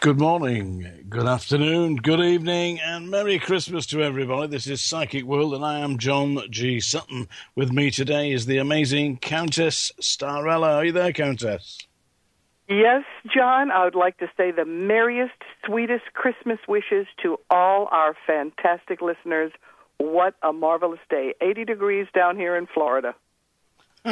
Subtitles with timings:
[0.00, 4.46] Good morning, good afternoon, good evening, and Merry Christmas to everybody.
[4.46, 6.80] This is Psychic World, and I am John G.
[6.80, 7.28] Sutton.
[7.54, 10.76] With me today is the amazing Countess Starella.
[10.76, 11.86] Are you there, Countess?
[12.66, 15.34] Yes, John, I would like to say the merriest,
[15.66, 19.52] sweetest Christmas wishes to all our fantastic listeners.
[19.98, 21.34] What a marvelous day.
[21.42, 23.14] 80 degrees down here in Florida.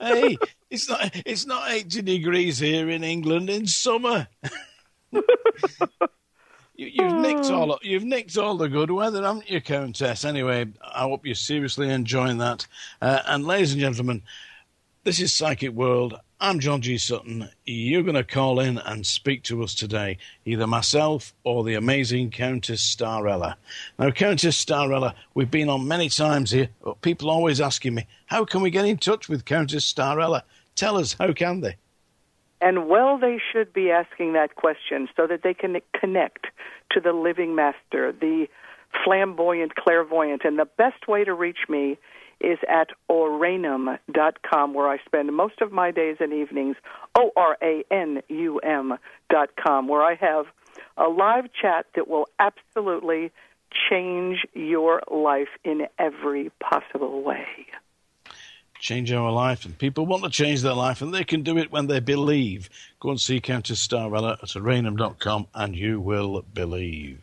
[0.00, 0.38] hey,
[0.70, 4.26] it's not it's not 80 degrees here in England in summer.
[5.12, 10.24] you, have nicked all you've nicked all the good weather, haven't you, Countess?
[10.24, 12.66] Anyway, I hope you're seriously enjoying that.
[13.00, 14.22] Uh, and ladies and gentlemen,
[15.04, 16.18] this is Psychic World.
[16.42, 16.96] I'm John G.
[16.96, 17.48] Sutton.
[17.66, 20.16] You're going to call in and speak to us today,
[20.46, 23.56] either myself or the amazing Countess Starella.
[23.98, 28.44] Now, Countess Starella, we've been on many times here, but people always asking me, how
[28.44, 30.42] can we get in touch with Countess Starella?
[30.76, 31.76] Tell us, how can they?
[32.60, 36.46] And well, they should be asking that question so that they can connect
[36.92, 38.46] to the living master, the
[39.04, 40.42] flamboyant clairvoyant.
[40.44, 41.98] And the best way to reach me
[42.40, 46.76] is at oranum.com, where I spend most of my days and evenings,
[47.18, 50.46] O R A N U M.com, where I have
[50.96, 53.30] a live chat that will absolutely
[53.90, 57.46] change your life in every possible way
[58.80, 61.70] change our life, and people want to change their life, and they can do it
[61.70, 62.68] when they believe.
[62.98, 67.20] Go and see Countess Starella at oranum.com, and you will believe.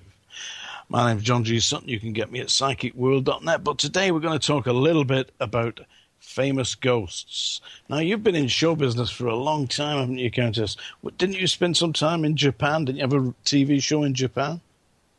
[0.90, 1.60] My name's John G.
[1.60, 1.90] Sutton.
[1.90, 3.64] You can get me at psychicworld.net.
[3.64, 5.82] But today we're going to talk a little bit about
[6.20, 7.60] famous ghosts.
[7.90, 10.78] Now, you've been in show business for a long time, haven't you, Countess?
[11.18, 12.86] Didn't you spend some time in Japan?
[12.86, 14.62] Didn't you have a TV show in Japan?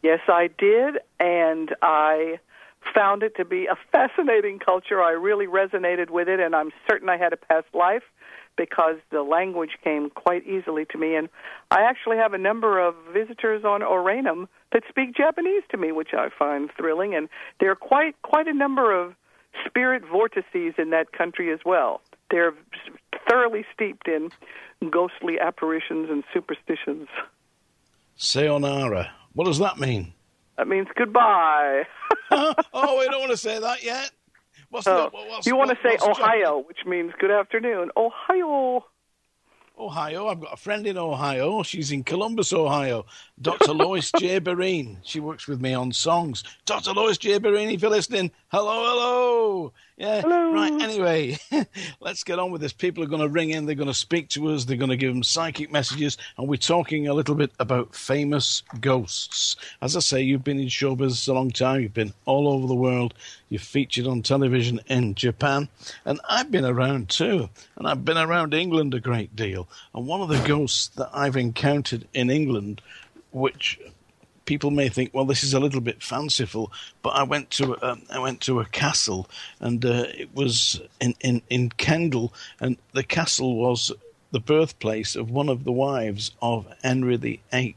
[0.02, 2.38] Yes, I did, and I
[2.94, 5.02] found it to be a fascinating culture.
[5.02, 8.02] I really resonated with it, and I'm certain I had a past life
[8.56, 11.14] because the language came quite easily to me.
[11.14, 11.28] And
[11.70, 16.10] I actually have a number of visitors on Oranum that speak Japanese to me, which
[16.12, 17.14] I find thrilling.
[17.14, 17.28] And
[17.60, 19.14] there are quite quite a number of
[19.64, 22.02] spirit vortices in that country as well.
[22.30, 22.52] They're
[23.28, 24.30] thoroughly steeped in
[24.90, 27.08] ghostly apparitions and superstitions.
[28.16, 29.12] Sayonara.
[29.32, 30.12] What does that mean?
[30.58, 31.84] That means goodbye.
[32.32, 34.10] oh, we don't want to say that yet.
[34.70, 37.90] What's oh, the, what's, you want to say Ohio, which means good afternoon.
[37.96, 38.84] Ohio.
[39.78, 40.26] Ohio.
[40.26, 41.62] I've got a friend in Ohio.
[41.62, 43.06] She's in Columbus, Ohio.
[43.40, 43.72] Dr.
[43.72, 44.40] Lois J.
[44.40, 44.98] Bereen.
[45.04, 46.42] She works with me on songs.
[46.66, 46.92] Dr.
[46.92, 47.38] Lois J.
[47.38, 49.72] Bereen, if you're listening, hello, hello.
[49.96, 50.22] Yeah.
[50.22, 50.37] Hello.
[50.88, 51.36] Anyway,
[52.00, 52.72] let's get on with this.
[52.72, 53.66] People are going to ring in.
[53.66, 54.64] They're going to speak to us.
[54.64, 56.16] They're going to give them psychic messages.
[56.38, 59.54] And we're talking a little bit about famous ghosts.
[59.82, 61.82] As I say, you've been in show business a long time.
[61.82, 63.12] You've been all over the world.
[63.50, 65.68] You've featured on television in Japan.
[66.06, 67.50] And I've been around too.
[67.76, 69.68] And I've been around England a great deal.
[69.94, 72.80] And one of the ghosts that I've encountered in England,
[73.30, 73.78] which
[74.48, 76.72] people may think, well, this is a little bit fanciful,
[77.02, 79.28] but I went to a, um, I went to a castle,
[79.60, 83.92] and uh, it was in, in in Kendal, and the castle was
[84.30, 87.76] the birthplace of one of the wives of Henry VIII.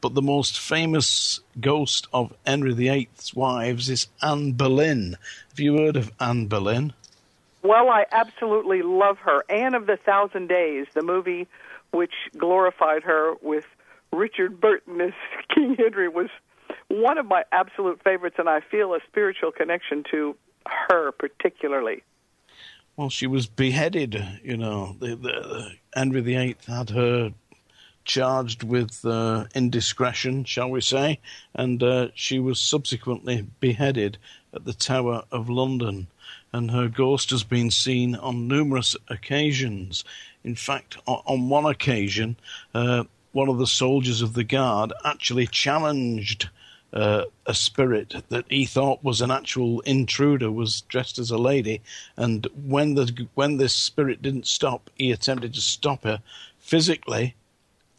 [0.00, 5.16] But the most famous ghost of Henry VIII's wives is Anne Boleyn.
[5.50, 6.94] Have you heard of Anne Boleyn?
[7.62, 9.44] Well, I absolutely love her.
[9.48, 11.46] Anne of the Thousand Days, the movie
[11.92, 13.66] which glorified her with
[14.12, 15.12] Richard Burton as
[15.54, 16.28] King Henry was
[16.88, 22.02] one of my absolute favorites, and I feel a spiritual connection to her particularly.
[22.96, 24.22] Well, she was beheaded.
[24.42, 27.32] You know, the, the, Henry VIII had her
[28.04, 31.20] charged with uh, indiscretion, shall we say,
[31.54, 34.18] and uh, she was subsequently beheaded
[34.52, 36.08] at the Tower of London.
[36.52, 40.04] and her ghost has been seen on numerous occasions.
[40.42, 42.36] In fact, on one occasion,
[42.74, 43.04] uh,
[43.38, 46.48] one of the soldiers of the guard actually challenged
[46.92, 51.80] uh, a spirit that he thought was an actual intruder was dressed as a lady,
[52.16, 56.20] and when the when this spirit didn't stop, he attempted to stop her
[56.58, 57.36] physically,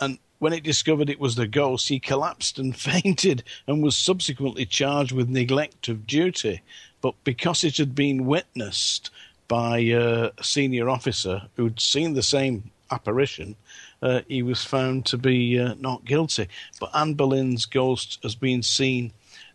[0.01, 4.65] and when it discovered it was the ghost, he collapsed and fainted and was subsequently
[4.65, 6.61] charged with neglect of duty.
[6.99, 9.09] But because it had been witnessed
[9.47, 13.55] by uh, a senior officer who'd seen the same apparition,
[14.01, 16.47] uh, he was found to be uh, not guilty.
[16.79, 19.11] But Anne Boleyn's ghost has been seen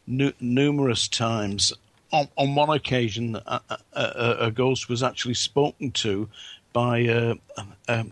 [0.07, 1.73] nu- numerous times.
[2.13, 3.61] On, on one occasion, a,
[3.93, 6.29] a, a, ghost was actually spoken to
[6.73, 7.35] by uh,
[7.89, 8.07] a,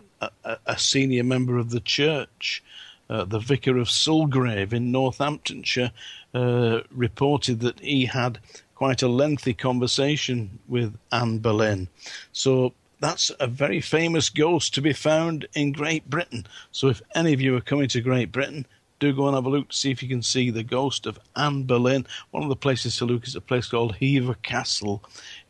[0.65, 2.63] a, senior member of the church.
[3.09, 5.91] Uh, the vicar of Sulgrave in Northamptonshire
[6.33, 8.39] uh, reported that he had
[8.75, 11.87] quite a lengthy conversation with Anne Boleyn.
[12.31, 16.47] So that's a very famous ghost to be found in Great Britain.
[16.71, 18.65] So if any of you are coming to Great Britain,
[18.99, 21.19] do go and have a look to see if you can see the ghost of
[21.35, 22.07] Anne Boleyn.
[22.31, 25.03] One of the places to look is a place called Hever Castle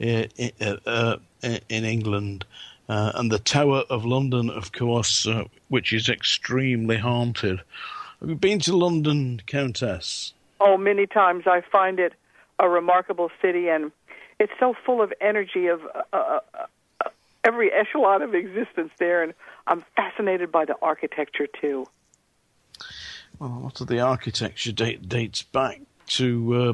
[0.03, 0.23] uh,
[0.59, 2.45] uh, uh, in England.
[2.89, 7.61] Uh, and the Tower of London, of course, uh, which is extremely haunted.
[8.19, 10.33] Have you been to London, Countess?
[10.59, 11.43] Oh, many times.
[11.45, 12.13] I find it
[12.57, 13.91] a remarkable city, and
[14.39, 16.39] it's so full of energy of uh,
[17.43, 19.33] every echelon of existence there, and
[19.67, 21.87] I'm fascinated by the architecture too.
[23.39, 26.73] Well, a lot of the architecture date, dates back to uh,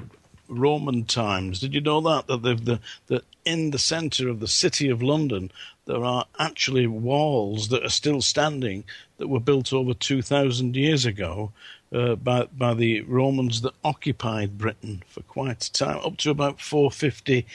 [0.49, 1.59] Roman times.
[1.59, 5.51] Did you know that that the, that in the centre of the city of London
[5.85, 8.83] there are actually walls that are still standing
[9.17, 11.51] that were built over two thousand years ago
[11.93, 16.59] uh, by by the Romans that occupied Britain for quite a time, up to about
[16.59, 17.45] 450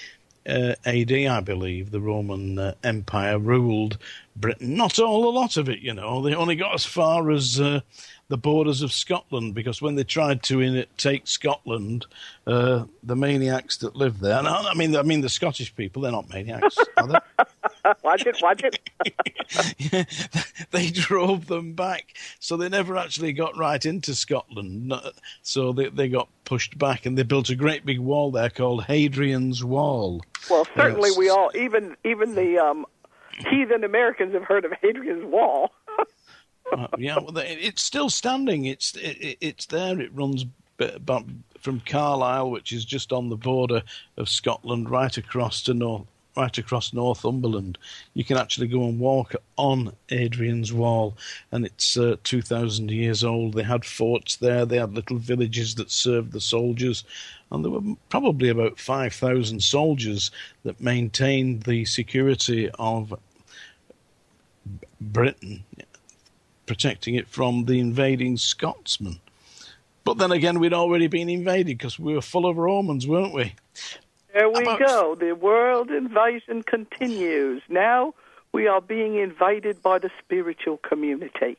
[0.48, 3.98] uh, AD, I believe, the Roman uh, Empire ruled
[4.36, 4.76] Britain.
[4.76, 6.22] Not all a lot of it, you know.
[6.22, 7.80] They only got as far as uh,
[8.28, 12.06] the borders of Scotland because when they tried to in take Scotland,
[12.46, 14.38] uh, the maniacs that lived there.
[14.38, 16.02] And I mean, I mean the Scottish people.
[16.02, 17.18] They're not maniacs, are they?
[18.02, 18.78] watch it, watch it.
[19.78, 20.04] yeah,
[20.70, 24.92] they drove them back, so they never actually got right into Scotland.
[25.42, 28.84] So they they got pushed back, and they built a great big wall there called
[28.84, 30.22] Hadrian's Wall.
[30.48, 32.86] Well, certainly we all, even even the um,
[33.50, 35.72] heathen Americans, have heard of Hadrian's Wall.
[36.74, 38.66] Uh, yeah, well, it's still standing.
[38.66, 40.00] It's it, it's there.
[40.00, 40.44] It runs
[41.60, 43.82] from Carlisle, which is just on the border
[44.16, 46.06] of Scotland, right across to North
[46.36, 47.78] right across Northumberland.
[48.14, 51.16] You can actually go and walk on Adrian's Wall,
[51.52, 53.54] and it's uh, 2,000 years old.
[53.54, 57.04] They had forts there, they had little villages that served the soldiers,
[57.50, 60.30] and there were probably about 5,000 soldiers
[60.64, 63.14] that maintained the security of
[65.00, 65.64] Britain,
[66.66, 69.20] protecting it from the invading Scotsmen.
[70.04, 73.54] But then again, we'd already been invaded because we were full of Romans, weren't we?
[74.34, 74.80] There we about...
[74.80, 75.14] go.
[75.14, 77.62] The world invasion continues.
[77.68, 78.14] Now
[78.52, 81.56] we are being invaded by the spiritual community.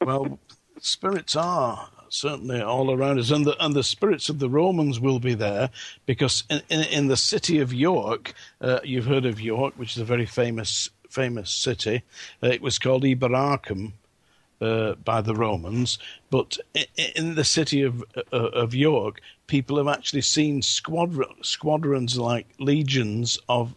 [0.00, 0.38] well,
[0.80, 5.20] spirits are certainly all around us, and the and the spirits of the Romans will
[5.20, 5.70] be there
[6.06, 10.02] because in in, in the city of York, uh, you've heard of York, which is
[10.02, 12.02] a very famous famous city.
[12.42, 13.92] Uh, it was called Eboracum
[14.60, 15.98] uh, by the Romans,
[16.30, 16.58] but
[17.14, 23.38] in the city of uh, of York, people have actually seen squadron, squadrons like legions
[23.48, 23.74] of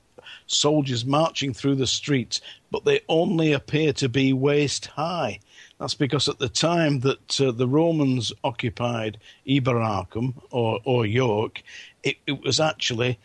[0.48, 2.42] soldiers marching through the streets,
[2.72, 5.40] but they only appear to be waist high.
[5.80, 9.18] That's because at the time that uh, the Romans occupied
[9.48, 11.64] Eboracum or, or York,
[12.04, 13.18] it, it was actually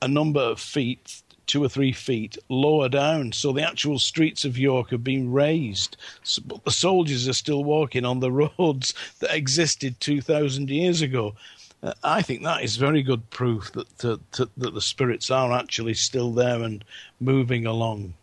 [0.00, 3.32] a number of feet two or three feet lower down.
[3.32, 5.96] So the actual streets of York have been raised,
[6.44, 11.34] but the soldiers are still walking on the roads that existed 2,000 years ago.
[11.82, 15.52] Uh, I think that is very good proof that, to, to, that the spirits are
[15.52, 16.84] actually still there and
[17.20, 18.14] moving along.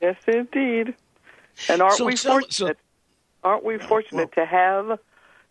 [0.00, 0.94] Yes, indeed.
[1.68, 2.52] And aren't so, we fortunate?
[2.52, 2.72] So,
[3.44, 4.98] aren't we fortunate well, to have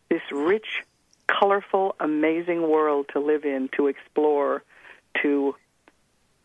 [0.10, 0.84] this rich,
[1.28, 4.64] colorful, amazing world to live in, to explore,
[5.22, 5.56] to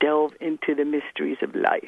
[0.00, 1.82] delve into the mysteries of life.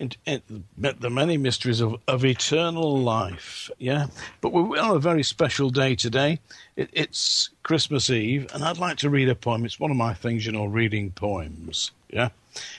[0.00, 4.06] And, and the many mysteries of, of eternal life, yeah.
[4.40, 6.40] But we're on a very special day today.
[6.74, 9.64] It, it's Christmas Eve, and I'd like to read a poem.
[9.64, 12.30] It's one of my things, you know, reading poems, yeah.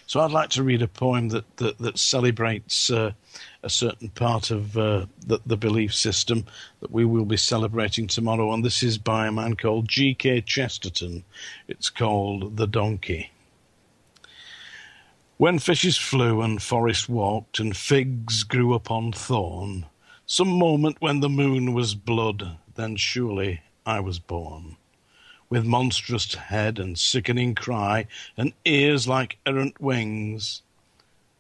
[0.06, 3.14] So I'd like to read a poem that that, that celebrates uh,
[3.64, 6.46] a certain part of uh, the, the belief system
[6.82, 10.42] that we will be celebrating tomorrow, and this is by a man called G.K.
[10.42, 11.24] Chesterton.
[11.68, 13.32] It's called The Donkey.
[15.38, 19.88] When fishes flew and forest walked and figs grew upon thorn,
[20.28, 24.78] some moment when the moon was blood, then surely I was born.
[25.50, 28.06] With monstrous head and sickening cry,
[28.38, 30.62] and ears like errant wings,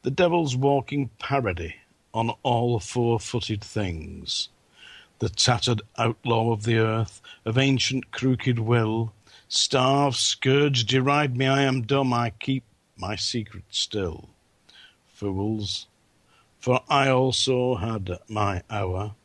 [0.02, 1.76] the devil's walking parody
[2.16, 4.50] on all four footed things.
[5.20, 9.14] The tattered outlaw of the earth, of ancient crooked will,
[9.48, 12.64] starve, scourge, deride me, I am dumb, I keep
[12.98, 14.30] my secret still.
[15.14, 15.88] Fools,
[16.60, 19.16] for I also had my hour,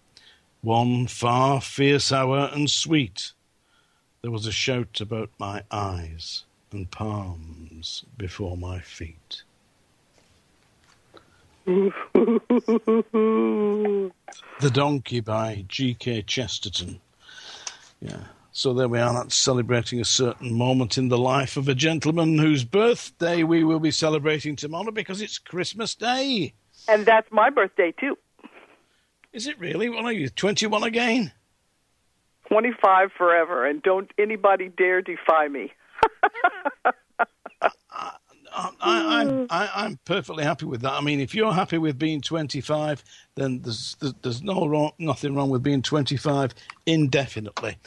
[0.60, 3.32] one far fierce hour and sweet.
[4.22, 9.42] There was a shout about my eyes and palms before my feet.
[11.66, 12.00] the
[14.72, 16.22] Donkey by G.K.
[16.22, 16.98] Chesterton.
[18.00, 18.24] Yeah.
[18.58, 22.38] So there we are, that's celebrating a certain moment in the life of a gentleman
[22.38, 26.54] whose birthday we will be celebrating tomorrow because it's Christmas Day.
[26.88, 28.18] And that's my birthday, too.
[29.32, 29.88] Is it really?
[29.88, 31.30] What are you, 21 again?
[32.48, 35.72] 25 forever, and don't anybody dare defy me.
[38.82, 40.94] I, am I, I'm perfectly happy with that.
[40.94, 43.04] I mean, if you're happy with being 25,
[43.36, 46.54] then there's there's no wrong, nothing wrong with being 25
[46.86, 47.78] indefinitely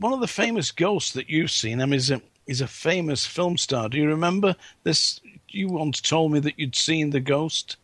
[0.00, 3.26] one of the famous ghosts that you've seen, I mean, is a, is a famous
[3.26, 3.88] film star.
[3.88, 5.20] Do you remember this?
[5.48, 7.76] You once told me that you'd seen the ghost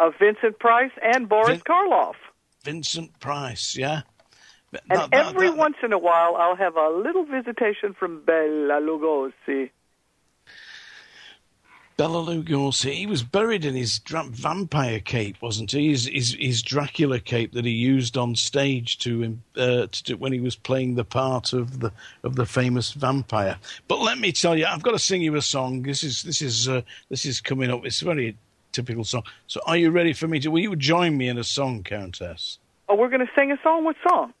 [0.00, 2.14] of Vincent Price and Boris Vin- Karloff.
[2.64, 4.02] Vincent Price, yeah.
[4.90, 8.80] And that, every that, once in a while, I'll have a little visitation from Bela
[8.80, 9.70] Lugosi.
[11.96, 15.88] Bela Lugosi, he was buried in his vampire cape, wasn't he?
[15.88, 20.32] His, his, his Dracula cape that he used on stage to, uh, to do, when
[20.32, 21.90] he was playing the part of the
[22.22, 23.56] of the famous vampire.
[23.88, 25.82] But let me tell you, I've got to sing you a song.
[25.82, 27.86] This is this is uh, this is coming up.
[27.86, 28.36] It's a very
[28.72, 29.22] typical song.
[29.46, 30.50] So, are you ready for me to?
[30.50, 32.58] Will you join me in a song, Countess?
[32.90, 33.84] Oh, we're going to sing a song.
[33.84, 34.34] What song?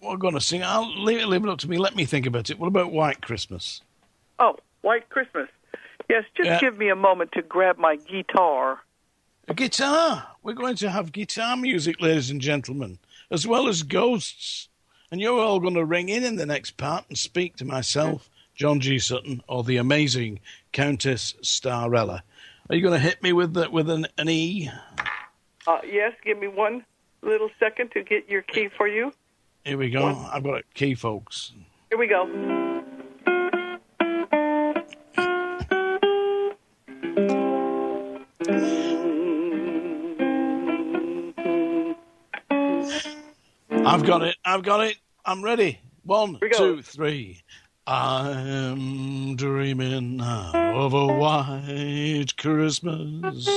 [0.00, 0.62] We're going to sing.
[0.62, 1.76] I'll leave it, leave it up to me.
[1.76, 2.58] Let me think about it.
[2.60, 3.82] What about White Christmas?
[4.38, 5.48] Oh, White Christmas.
[6.10, 6.58] Yes, just yeah.
[6.58, 8.80] give me a moment to grab my guitar.
[9.46, 10.26] A guitar.
[10.42, 12.98] We're going to have guitar music, ladies and gentlemen,
[13.30, 14.68] as well as ghosts.
[15.12, 18.28] And you're all going to ring in in the next part and speak to myself,
[18.56, 18.98] John G.
[18.98, 20.40] Sutton, or the amazing
[20.72, 22.22] Countess Starella.
[22.68, 24.68] Are you going to hit me with the, with an, an E?
[25.68, 26.84] Uh, yes, give me one
[27.22, 29.12] little second to get your key for you.
[29.64, 30.12] Here we go.
[30.12, 30.28] One.
[30.32, 31.52] I've got a key, folks.
[31.88, 32.68] Here we go.
[43.90, 44.36] I've got it.
[44.44, 44.96] I've got it.
[45.24, 45.80] I'm ready.
[46.04, 47.42] One, two, three.
[47.88, 53.50] I'm dreaming of a white Christmas,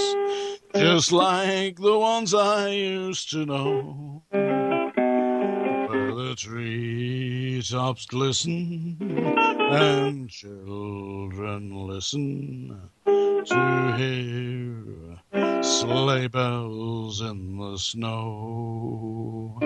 [0.74, 12.90] just like the ones I used to know, where the treetops glisten and children listen
[13.06, 19.60] to hear sleigh bells in the snow.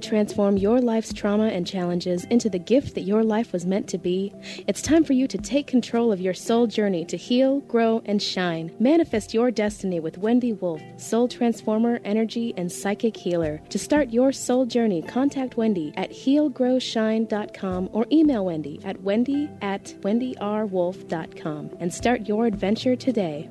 [0.00, 3.98] Transform your life's trauma and challenges into the gift that your life was meant to
[3.98, 4.32] be?
[4.66, 8.22] It's time for you to take control of your soul journey to heal, grow, and
[8.22, 8.74] shine.
[8.80, 13.60] Manifest your destiny with Wendy Wolf, soul transformer, energy, and psychic healer.
[13.68, 19.84] To start your soul journey, contact Wendy at healgrowshine.com or email Wendy at wendy at
[20.00, 23.48] wendyrwolf.com and start your adventure today.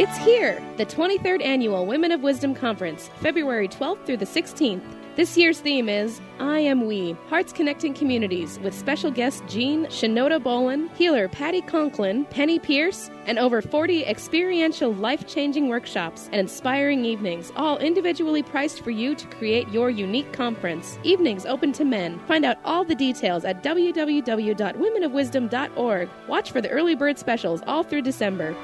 [0.00, 4.80] It's here, the 23rd Annual Women of Wisdom Conference, February 12th through the 16th.
[5.14, 10.42] This year's theme is I Am We, Hearts Connecting Communities, with special guests Jean Shinoda
[10.42, 17.04] Bolen, healer Patty Conklin, Penney Peirce, and over 40 experiential life changing workshops and inspiring
[17.04, 20.98] evenings, all individually priced for you to create your unique conference.
[21.02, 22.18] Evenings open to men.
[22.20, 26.08] Find out all the details at www.womenofwisdom.org.
[26.26, 28.56] Watch for the early bird specials all through December.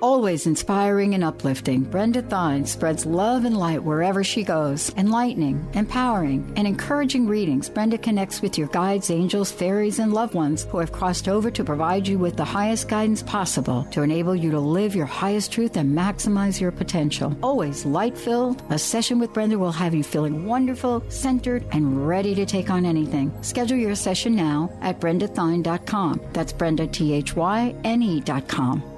[0.00, 4.94] Always inspiring and uplifting, Brenda Thyne spreads love and light wherever she goes.
[4.96, 10.68] Enlightening, empowering, and encouraging readings, Brenda connects with your guides, angels, fairies, and loved ones
[10.70, 14.52] who have crossed over to provide you with the highest guidance possible to enable you
[14.52, 17.36] to live your highest truth and maximize your potential.
[17.42, 22.36] Always light filled, a session with Brenda will have you feeling wonderful, centered, and ready
[22.36, 23.32] to take on anything.
[23.42, 26.20] Schedule your session now at brendathyne.com.
[26.32, 28.97] That's Brenda, T H Y N E.com.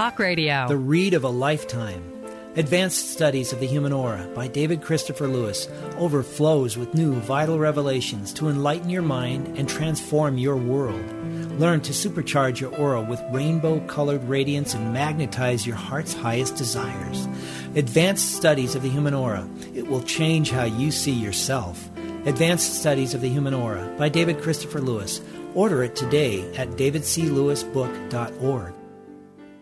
[0.00, 0.66] Talk Radio.
[0.66, 2.02] The Read of a Lifetime.
[2.56, 8.32] Advanced Studies of the Human Aura by David Christopher Lewis overflows with new vital revelations
[8.32, 11.04] to enlighten your mind and transform your world.
[11.60, 17.28] Learn to supercharge your aura with rainbow colored radiance and magnetize your heart's highest desires.
[17.74, 19.46] Advanced Studies of the Human Aura.
[19.74, 21.90] It will change how you see yourself.
[22.24, 25.20] Advanced Studies of the Human Aura by David Christopher Lewis.
[25.54, 28.79] Order it today at davidclewisbook.org.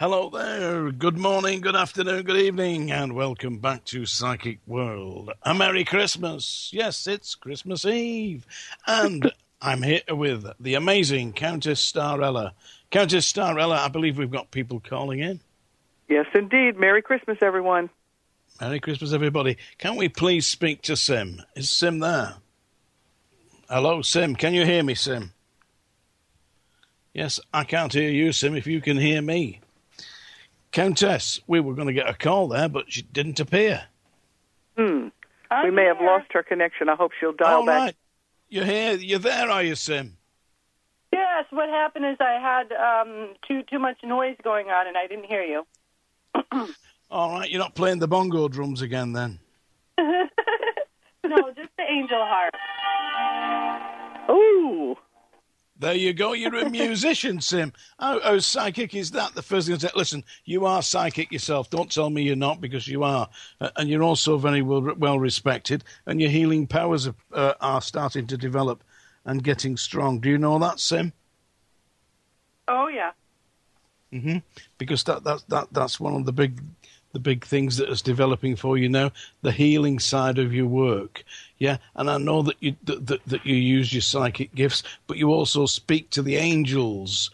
[0.00, 0.90] Hello there.
[0.92, 5.30] Good morning, good afternoon, good evening, and welcome back to Psychic World.
[5.42, 6.70] A Merry Christmas.
[6.72, 8.46] Yes, it's Christmas Eve.
[8.86, 12.52] And I'm here with the amazing Countess Starella.
[12.90, 15.40] Countess Starella, I believe we've got people calling in.
[16.08, 16.78] Yes, indeed.
[16.78, 17.90] Merry Christmas, everyone.
[18.58, 19.58] Merry Christmas, everybody.
[19.76, 21.42] Can we please speak to Sim?
[21.54, 22.36] Is Sim there?
[23.68, 24.34] Hello, Sim.
[24.34, 25.32] Can you hear me, Sim?
[27.12, 29.60] Yes, I can't hear you, Sim, if you can hear me.
[30.72, 33.84] Countess, we were going to get a call there, but she didn't appear.
[34.78, 35.08] Hmm.
[35.64, 36.88] we may have lost her connection.
[36.88, 37.78] I hope she'll dial All back.
[37.80, 37.96] right.
[38.48, 38.94] You're here.
[38.94, 40.16] You're there, are you, Sim?
[41.12, 41.46] Yes.
[41.50, 45.26] What happened is I had um, too too much noise going on, and I didn't
[45.26, 45.66] hear you.
[47.10, 47.50] All right.
[47.50, 49.40] You're not playing the bongo drums again, then?
[49.98, 52.54] no, just the angel harp.
[54.30, 54.96] Ooh.
[55.80, 56.34] There you go.
[56.34, 57.72] You're a musician, Sim.
[57.98, 59.34] How, how psychic is that?
[59.34, 61.70] The first thing I listen, you are psychic yourself.
[61.70, 63.30] Don't tell me you're not because you are.
[63.62, 65.82] Uh, and you're also very well, well respected.
[66.04, 68.84] And your healing powers are, uh, are starting to develop
[69.24, 70.20] and getting strong.
[70.20, 71.14] Do you know that, Sim?
[72.68, 73.12] Oh, yeah.
[74.12, 74.38] Mm-hmm.
[74.76, 76.60] Because that, that, that, that's one of the big
[77.12, 79.10] the big things that is developing for you now,
[79.42, 81.24] the healing side of your work.
[81.60, 85.18] Yeah, and I know that you that, that, that you use your psychic gifts, but
[85.18, 87.30] you also speak to the angels.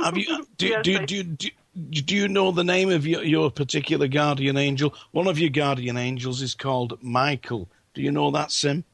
[0.00, 0.46] Have you?
[0.56, 1.48] Do, Yes, do, I- do, do,
[1.90, 4.94] do, do you know the name of your, your particular guardian angel?
[5.10, 7.68] One of your guardian angels is called Michael.
[7.94, 8.84] Do you know that, Sim?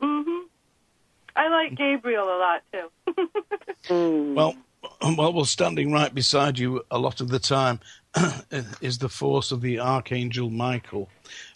[0.00, 0.38] hmm
[1.36, 4.34] I like Gabriel a lot too.
[4.34, 4.54] Well,
[5.02, 7.80] well, well, standing right beside you a lot of the time
[8.80, 11.08] is the force of the Archangel Michael.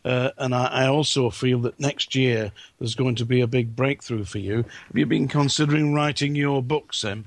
[0.04, 3.76] Uh, and I, I also feel that next year there's going to be a big
[3.76, 4.56] breakthrough for you.
[4.88, 7.26] Have you been considering writing your book, Sim?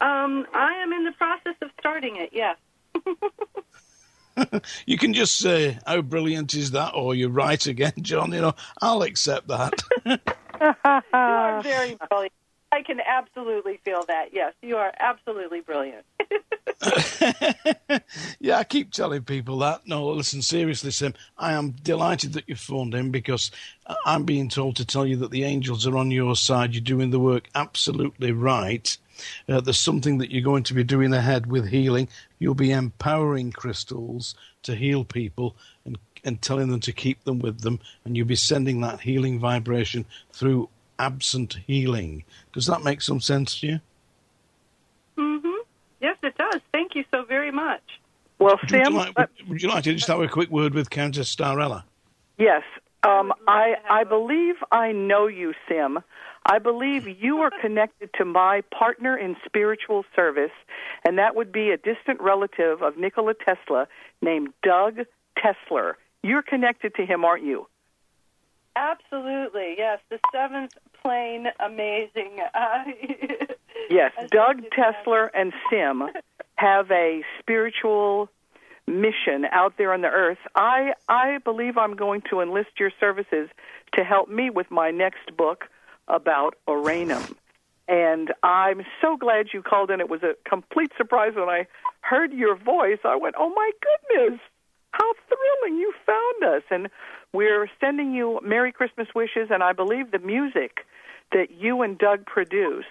[0.00, 2.30] Um, I am in the process of starting it.
[2.32, 2.56] Yes.
[4.84, 6.92] You can just say, How brilliant is that?
[6.94, 8.32] Or you're right again, John.
[8.32, 9.72] You know, I'll accept that.
[10.04, 10.18] you
[11.14, 12.32] are very brilliant.
[12.76, 14.34] I can absolutely feel that.
[14.34, 16.04] Yes, you are absolutely brilliant.
[18.38, 19.86] yeah, I keep telling people that.
[19.86, 23.50] No, listen, seriously, Sim, I am delighted that you phoned in because
[24.04, 26.74] I'm being told to tell you that the angels are on your side.
[26.74, 28.94] You're doing the work absolutely right.
[29.48, 32.08] Uh, there's something that you're going to be doing ahead with healing.
[32.38, 34.34] You'll be empowering crystals
[34.64, 38.36] to heal people and, and telling them to keep them with them, and you'll be
[38.36, 42.24] sending that healing vibration through absent healing.
[42.52, 43.80] Does that make some sense to you?
[45.18, 45.62] Mm-hmm.
[46.00, 46.60] Yes, it does.
[46.72, 47.82] Thank you so very much.
[48.38, 50.74] Well, Would Sam, you, like, would, would you like to just have a quick word
[50.74, 51.84] with Countess Starella?
[52.38, 52.62] Yes.
[53.02, 56.00] Um, I I believe I know you, Sim.
[56.44, 60.52] I believe you are connected to my partner in spiritual service,
[61.04, 63.88] and that would be a distant relative of Nikola Tesla
[64.22, 65.00] named Doug
[65.38, 65.94] Tesler.
[66.22, 67.66] You're connected to him, aren't you?
[68.76, 70.00] Absolutely, yes.
[70.10, 72.38] The seventh plane, amazing.
[72.54, 72.84] Uh,
[73.90, 76.04] yes, Doug Tesler and Sim
[76.56, 78.28] have a spiritual
[78.86, 80.38] mission out there on the earth.
[80.54, 83.48] I I believe I'm going to enlist your services
[83.94, 85.64] to help me with my next book
[86.06, 87.36] about Oranum.
[87.88, 90.00] And I'm so glad you called in.
[90.00, 91.66] It was a complete surprise when I
[92.00, 92.98] heard your voice.
[93.04, 94.40] I went, "Oh my goodness,
[94.90, 95.78] how thrilling!
[95.78, 96.90] You found us!" And
[97.36, 99.48] we're sending you Merry Christmas wishes.
[99.50, 100.78] And I believe the music
[101.32, 102.86] that you and Doug produce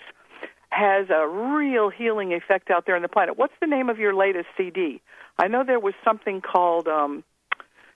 [0.69, 3.37] has a real healing effect out there on the planet.
[3.37, 5.01] What's the name of your latest CD?
[5.37, 7.23] I know there was something called um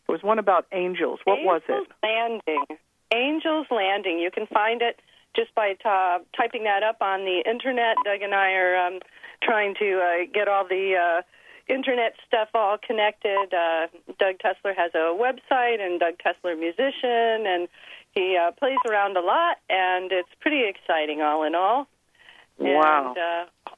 [0.08, 1.20] there was one about angels.
[1.24, 2.08] What Angels was it?
[2.08, 2.78] Angels Landing.
[3.14, 4.18] Angels Landing.
[4.18, 5.00] You can find it
[5.36, 7.96] just by t- typing that up on the internet.
[8.04, 9.00] Doug and I are um,
[9.44, 11.22] trying to uh, get all the uh,
[11.70, 13.54] internet stuff all connected.
[13.54, 17.68] Uh, Doug Tesler has a website, and Doug Tesler musician, and
[18.14, 21.88] he uh, plays around a lot, and it's pretty exciting, all in all.
[22.58, 23.10] Wow.
[23.10, 23.72] And, uh,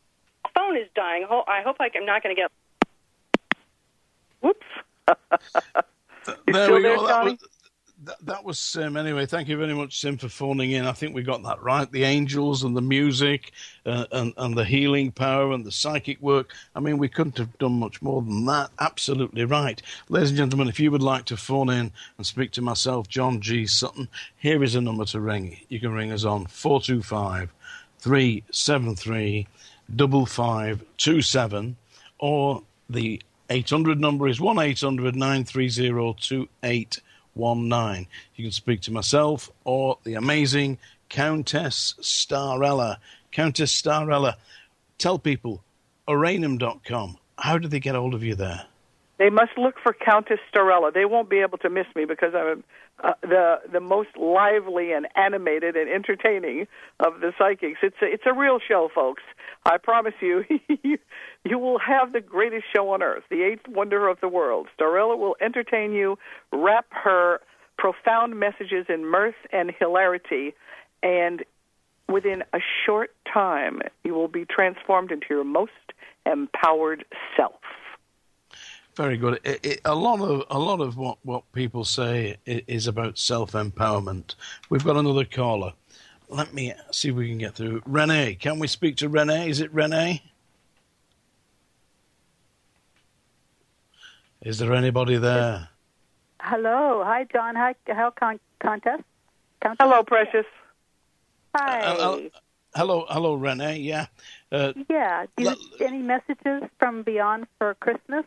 [0.56, 1.26] phone is dying.
[1.28, 2.52] Ho- I hope I'm not going to get.
[4.42, 4.66] Whoops.
[5.08, 7.08] there still we there, go.
[7.08, 7.38] That was,
[8.24, 8.98] that, was Sim.
[8.98, 10.86] Anyway, thank you very much, Sim, for phoning in.
[10.86, 11.92] I think we got that right.
[11.92, 13.52] The angels and the music
[13.86, 16.54] uh, and, and the healing power and the psychic work.
[16.76, 18.72] I mean, we couldn't have done much more than that.
[18.80, 19.82] Absolutely right.
[20.10, 23.40] Ladies and gentlemen, if you would like to phone in and speak to myself, John
[23.42, 23.68] G.
[23.68, 25.58] Sutton, here is a number to ring.
[25.70, 27.54] You can ring us on 425
[28.00, 29.48] 373
[29.96, 31.76] 5527
[32.18, 36.50] or the 800 number is 1 800 930
[37.36, 38.08] 2819.
[38.36, 40.78] You can speak to myself or the amazing
[41.10, 42.98] Countess Starella.
[43.32, 44.36] Countess Starella,
[44.98, 45.64] tell people,
[46.08, 48.66] Oranum.com, how do they get hold of you there?
[49.18, 50.92] They must look for Countess Starella.
[50.94, 52.64] They won't be able to miss me because I'm
[53.04, 56.68] uh, the the most lively and animated and entertaining
[57.00, 57.80] of the psychics.
[57.84, 59.24] It's a, it's a real show, folks.
[59.66, 60.44] I promise you,
[61.52, 64.70] you will have the greatest show on earth, the eighth wonder of the world.
[64.80, 66.18] Starella will entertain you,
[66.54, 67.42] wrap her
[67.78, 70.54] profound messages in mirth and hilarity,
[71.04, 71.44] and
[72.08, 75.72] within a short time, you will be transformed into your most
[76.26, 77.04] empowered
[77.36, 77.60] self.
[78.96, 79.42] Very good.
[79.44, 83.52] It, it, a lot of a lot of what, what people say is about self
[83.52, 84.36] empowerment.
[84.70, 85.74] We've got another caller.
[86.30, 87.82] Let me see if we can get through.
[87.86, 89.50] Renee, can we speak to Renee?
[89.50, 90.31] Is it Renee?
[94.42, 95.70] Is there anybody there?
[96.40, 97.56] Hello, hi John.
[97.56, 99.04] Hi, how con- contest?
[99.62, 99.78] Countess?
[99.80, 100.46] Hello, precious.
[101.56, 101.82] Hi.
[101.82, 102.20] Uh, uh,
[102.76, 103.78] hello, hello, Renee.
[103.80, 104.08] Yeah.
[104.52, 105.26] Uh, yeah.
[105.38, 108.26] Do you, any messages from beyond for Christmas?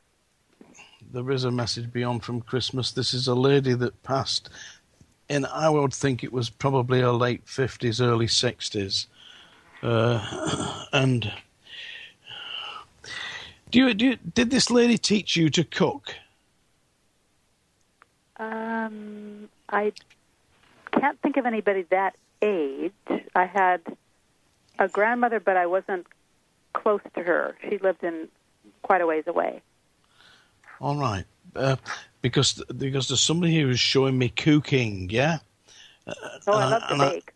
[1.14, 2.90] there is a message beyond from Christmas.
[2.90, 4.50] This is a lady that passed
[5.28, 9.06] in, I would think it was probably her late 50s, early 60s.
[9.82, 11.32] Uh, and
[13.74, 16.14] do you, do you, did this lady teach you to cook?
[18.36, 19.92] Um, I
[20.92, 22.92] can't think of anybody that age.
[23.34, 23.80] I had
[24.78, 26.06] a grandmother, but I wasn't
[26.72, 27.56] close to her.
[27.68, 28.28] She lived in
[28.82, 29.60] quite a ways away.
[30.80, 31.24] All right.
[31.56, 31.74] Uh,
[32.22, 35.38] because because there's somebody here who is showing me cooking, yeah?
[36.06, 36.14] Uh,
[36.46, 37.33] Oh, I love to bake.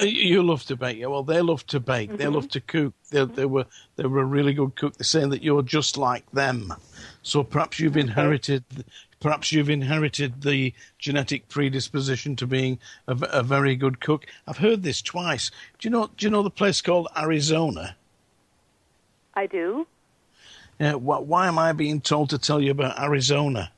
[0.00, 1.06] Uh, You love to bake, yeah.
[1.06, 2.16] Well, they love to bake.
[2.16, 2.34] They Mhm.
[2.34, 2.94] love to cook.
[3.10, 4.96] They, they were they were a really good cook.
[4.96, 6.72] They're saying that you're just like them.
[7.22, 8.64] So perhaps you've inherited
[9.20, 14.24] perhaps you've inherited the genetic predisposition to being a very good cook.
[14.46, 15.50] I've heard this twice.
[15.78, 17.96] Do you know Do you know the place called Arizona?
[19.34, 19.86] I do.
[20.78, 20.94] Yeah.
[20.94, 23.72] Why, why am I being told to tell you about Arizona?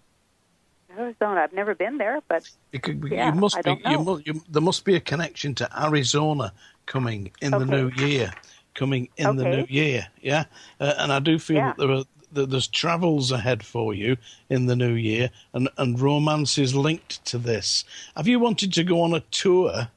[0.99, 1.41] Arizona.
[1.41, 2.49] I've never been there, but
[2.83, 3.81] could, yeah, you must I be.
[3.89, 6.53] You must, you, there must be a connection to Arizona
[6.87, 8.33] coming in the new year.
[8.75, 10.45] Coming in the new year, yeah.
[10.79, 11.73] Uh, and I do feel Yeah.
[11.73, 14.17] that there are that there's travels ahead for you
[14.49, 17.85] in the new year, and and romance is linked to this.
[18.17, 19.89] Have you wanted to go on a tour?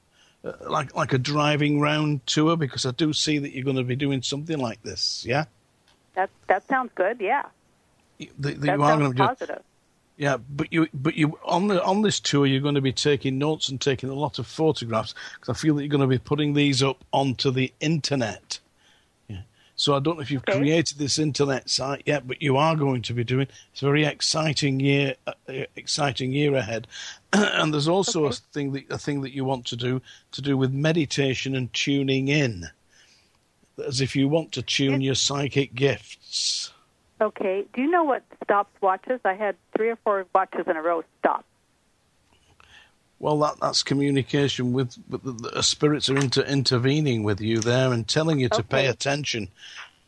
[0.43, 3.83] Uh, like like a driving round tour because I do see that you're going to
[3.83, 5.45] be doing something like this, yeah.
[6.15, 7.21] that that sounds good.
[7.21, 7.43] Yeah,
[8.17, 9.61] The, the, that you sounds do, positive.
[10.15, 13.39] Yeah, but you, but you on the on this tour, you're going to be taking
[13.39, 16.19] notes and taking a lot of photographs because I feel that you're going to be
[16.19, 18.59] putting these up onto the internet.
[19.27, 19.41] Yeah.
[19.75, 23.01] So I don't know if you've created this internet site yet, but you are going
[23.03, 23.47] to be doing.
[23.71, 26.87] It's a very exciting year, uh, uh, exciting year ahead,
[27.33, 29.99] and there's also a thing that a thing that you want to do
[30.33, 32.69] to do with meditation and tuning in,
[33.83, 36.72] as if you want to tune your psychic gifts.
[37.23, 37.65] Okay.
[37.73, 39.21] Do you know what stops watches?
[39.23, 41.45] I had three or four watches in a row stop.
[43.19, 47.93] Well, that, that's communication with, with the, the spirits are inter, intervening with you there
[47.93, 49.47] and telling you to pay attention.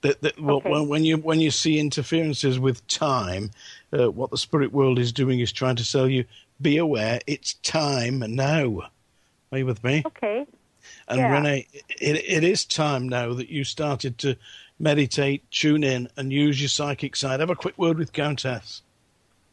[0.02, 0.70] That, that well, Okay.
[0.70, 3.52] when, when you when you see interferences with time,
[3.98, 6.26] uh, what the spirit world is doing is trying to tell you:
[6.62, 8.82] be aware, it's time now.
[9.52, 10.04] Are you with me?
[10.06, 10.46] Okay.
[11.08, 11.32] And Yeah.
[11.32, 11.68] Renee,
[12.02, 14.36] it, it is time now that you started to
[14.80, 17.40] meditate, tune in, and use your psychic side.
[17.40, 18.82] Have a quick word with Countess.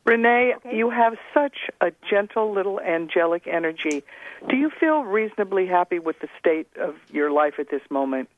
[0.04, 4.02] Renee, you have such a gentle little angelic energy.
[4.48, 8.28] Do you feel reasonably happy with the state of your life at this moment?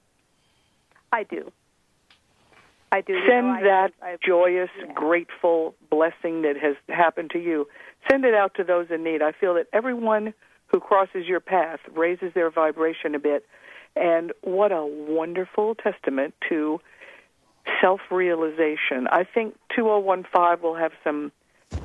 [1.10, 1.50] I do.
[2.92, 3.14] I do.
[3.14, 7.66] You Send know, I- that I- I- joyous, grateful blessing that has happened to you.
[8.10, 9.22] Send it out to those in need.
[9.22, 10.34] I feel that everyone
[10.66, 13.46] who crosses your path raises their vibration a bit.
[13.96, 16.80] And what a wonderful testament to
[17.80, 19.06] self realization.
[19.10, 21.32] I think 2015 will have some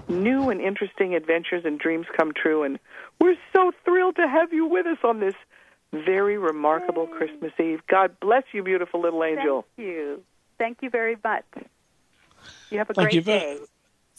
[0.07, 2.63] new and interesting adventures and dreams come true.
[2.63, 2.79] And
[3.19, 5.35] we're so thrilled to have you with us on this
[5.91, 7.81] very remarkable Christmas Eve.
[7.87, 9.65] God bless you, beautiful little angel.
[9.75, 10.23] Thank you.
[10.57, 11.45] Thank you very much.
[12.69, 13.59] You have a Thank great you very, day.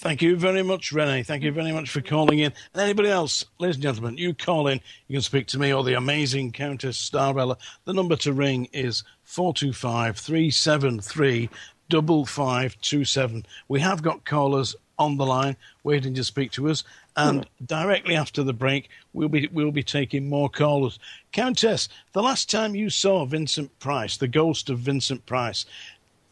[0.00, 1.24] Thank you very much, Renee.
[1.24, 2.54] Thank you very much for calling in.
[2.72, 5.84] And anybody else, ladies and gentlemen, you call in, you can speak to me or
[5.84, 7.58] the amazing Countess Starella.
[7.84, 11.50] The number to ring is 425 373
[11.90, 13.44] 5527.
[13.68, 16.82] We have got callers on the line waiting to speak to us.
[17.14, 20.98] And directly after the break, we'll be we'll be taking more callers.
[21.32, 25.66] Countess, the last time you saw Vincent Price, the ghost of Vincent Price,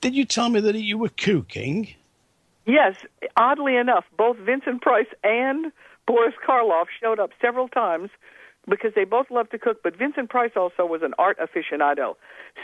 [0.00, 1.94] did you tell me that you were cooking?
[2.68, 2.96] Yes,
[3.35, 5.72] oddly enough, both Vincent Price and
[6.07, 8.11] Boris Karloff showed up several times
[8.68, 9.83] because they both love to cook.
[9.83, 12.14] But Vincent Price also was an art aficionado,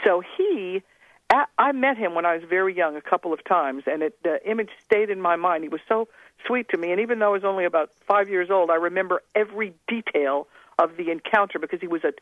[0.05, 0.83] so he.
[1.31, 4.21] I- I met him when I was very young a couple of times, and it,
[4.21, 5.63] the image stayed in my mind.
[5.63, 6.07] He was so
[6.45, 9.23] sweet to me, and even though I was only about five years old, I remember
[9.33, 12.13] every detail of the encounter because he was a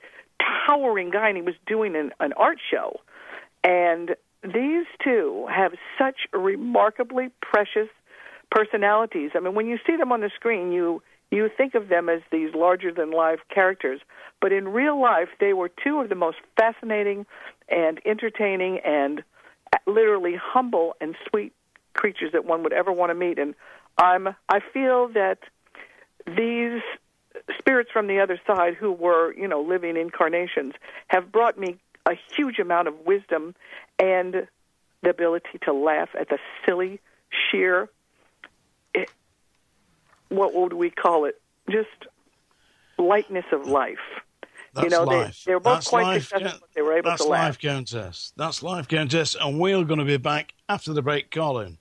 [0.65, 3.01] towering guy and he was doing an, an art show.
[3.61, 7.89] And these two have such remarkably precious
[8.51, 9.31] personalities.
[9.35, 11.01] I mean, when you see them on the screen, you
[11.31, 13.99] you think of them as these larger than life characters,
[14.39, 17.25] but in real life, they were two of the most fascinating
[17.67, 19.23] and entertaining and
[19.87, 21.51] literally humble and sweet
[21.95, 23.39] creatures that one would ever want to meet.
[23.39, 23.55] And
[23.97, 25.39] I'm I feel that
[26.27, 26.81] these
[27.57, 30.73] spirits from the other side who were, you know, living incarnations
[31.07, 33.55] have brought me a huge amount of wisdom
[33.99, 34.47] and
[35.01, 36.99] the ability to laugh at the silly,
[37.51, 37.89] sheer,
[38.95, 39.05] eh,
[40.29, 41.39] what would we call it?
[41.69, 41.89] Just
[42.97, 43.97] lightness of life.
[44.73, 45.43] That's you know, life.
[45.45, 46.59] they, they were both That's quite life, successful.
[46.61, 47.45] But they were able That's to laugh.
[47.45, 48.33] life, Countess.
[48.35, 49.35] That's life, Countess.
[49.39, 51.77] And we're going to be back after the break, Colin.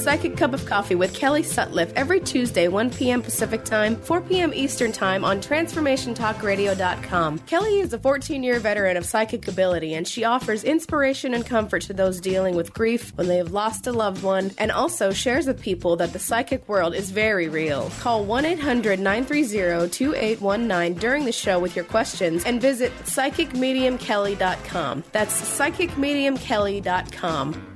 [0.00, 3.20] Psychic Cup of Coffee with Kelly Sutliff every Tuesday, 1 p.m.
[3.20, 4.54] Pacific Time, 4 p.m.
[4.54, 7.38] Eastern Time on TransformationTalkRadio.com.
[7.40, 11.82] Kelly is a 14 year veteran of psychic ability, and she offers inspiration and comfort
[11.82, 15.46] to those dealing with grief when they have lost a loved one, and also shares
[15.46, 17.90] with people that the psychic world is very real.
[18.00, 25.04] Call 1 800 930 2819 during the show with your questions and visit PsychicMediumKelly.com.
[25.12, 27.69] That's PsychicMediumKelly.com.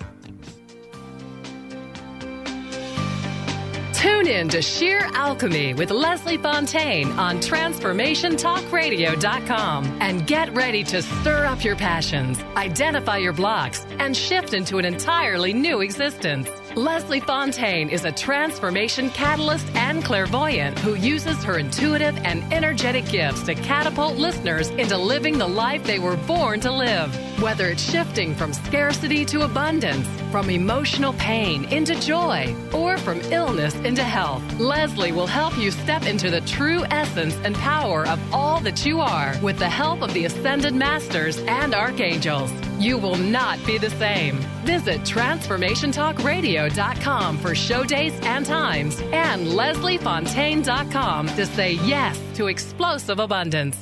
[4.05, 11.47] Tune in to Sheer Alchemy with Leslie Fontaine on TransformationTalkRadio.com and get ready to stir
[11.47, 16.51] up your passions, identify your blocks, and shift into an entirely new existence.
[16.77, 23.45] Leslie Fontaine is a transformation catalyst and clairvoyant who uses her intuitive and energetic gifts
[23.45, 27.15] to catapult listeners into living the life they were born to live.
[27.41, 33.77] Whether it's shifting from scarcity to abundance, from emotional pain into joy, or from illness
[33.77, 38.59] into health, Leslie will help you step into the true essence and power of all
[38.61, 42.53] that you are with the help of the Ascended Masters and Archangels.
[42.81, 44.41] You will not be the same.
[44.65, 53.77] Visit TransformationTalkRadio.com for show dates and times and LeslieFontaine.com to say yes to explosive abundance.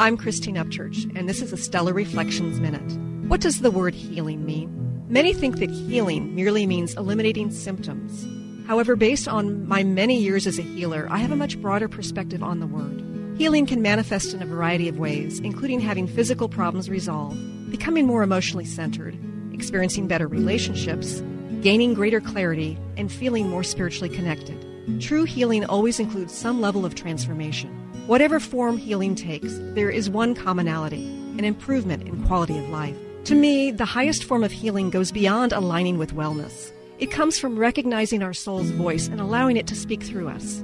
[0.00, 2.92] I'm Christine Upchurch, and this is a Stellar Reflections Minute.
[3.28, 5.04] What does the word healing mean?
[5.08, 8.26] Many think that healing merely means eliminating symptoms.
[8.66, 12.42] However, based on my many years as a healer, I have a much broader perspective
[12.42, 13.13] on the word.
[13.36, 17.36] Healing can manifest in a variety of ways, including having physical problems resolved,
[17.68, 19.18] becoming more emotionally centered,
[19.52, 21.20] experiencing better relationships,
[21.60, 24.56] gaining greater clarity, and feeling more spiritually connected.
[25.00, 27.70] True healing always includes some level of transformation.
[28.06, 31.04] Whatever form healing takes, there is one commonality
[31.36, 32.96] an improvement in quality of life.
[33.24, 36.70] To me, the highest form of healing goes beyond aligning with wellness.
[37.00, 40.60] It comes from recognizing our soul's voice and allowing it to speak through us.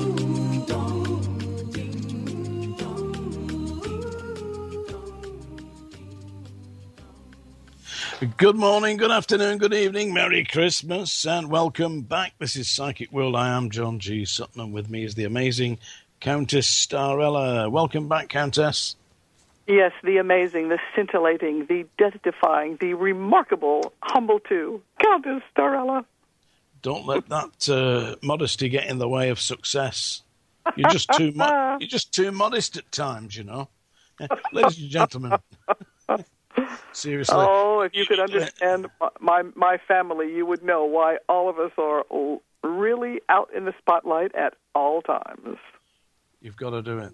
[8.21, 12.33] Good morning, good afternoon, good evening, Merry Christmas, and welcome back.
[12.37, 13.35] This is Psychic World.
[13.35, 14.25] I am John G.
[14.25, 15.79] Sutton, and with me is the amazing
[16.19, 17.71] Countess Starella.
[17.71, 18.95] Welcome back, Countess.
[19.65, 26.05] Yes, the amazing, the scintillating, the death defying, the remarkable, humble too, Countess Starella.
[26.83, 30.21] Don't let that uh, modesty get in the way of success.
[30.75, 33.67] You're just too mo- you're just too modest at times, you know.
[34.53, 35.39] Ladies and gentlemen.
[36.91, 37.35] Seriously.
[37.37, 38.87] Oh, if you could understand
[39.19, 42.03] my my family, you would know why all of us are
[42.63, 45.57] really out in the spotlight at all times.
[46.41, 47.13] You've got to do it.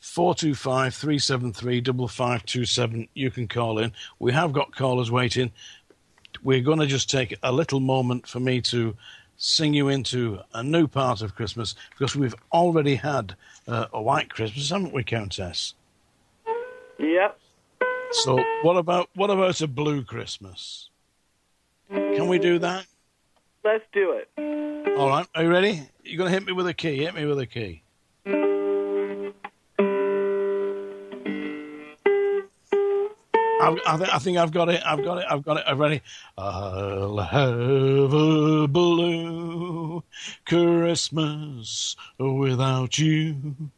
[0.00, 3.08] 425 373 5527.
[3.14, 3.92] You can call in.
[4.18, 5.52] We have got callers waiting.
[6.42, 8.96] We're going to just take a little moment for me to
[9.36, 13.34] sing you into a new part of Christmas because we've already had
[13.66, 15.74] uh, a white Christmas, haven't we, Countess?
[16.98, 17.38] Yep.
[18.12, 20.90] So what about what about a blue Christmas?
[21.88, 22.86] Can we do that?
[23.64, 24.96] Let's do it.
[24.96, 25.26] All right.
[25.34, 25.82] Are you ready?
[26.02, 27.04] You're going to hit me with a key.
[27.04, 27.82] Hit me with a key.
[33.62, 34.82] I've, I, th- I, think I've got it.
[34.84, 35.26] I've got it.
[35.28, 35.64] I've got it.
[35.66, 36.00] I'm ready.
[36.38, 40.02] I'll have a blue
[40.46, 43.70] Christmas without you.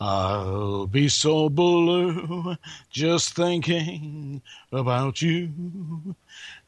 [0.00, 2.56] I'll be so blue
[2.90, 6.14] just thinking about you.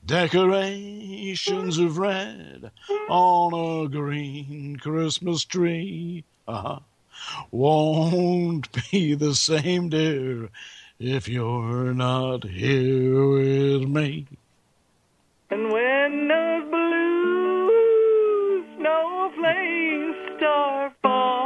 [0.06, 2.70] Decorations of red
[3.08, 6.24] on a green Christmas tree.
[6.46, 6.78] Uh-huh.
[7.50, 10.48] Won't be the same, dear,
[10.98, 14.26] if you're not here with me.
[15.50, 21.37] And when the blue snowflakes start falling,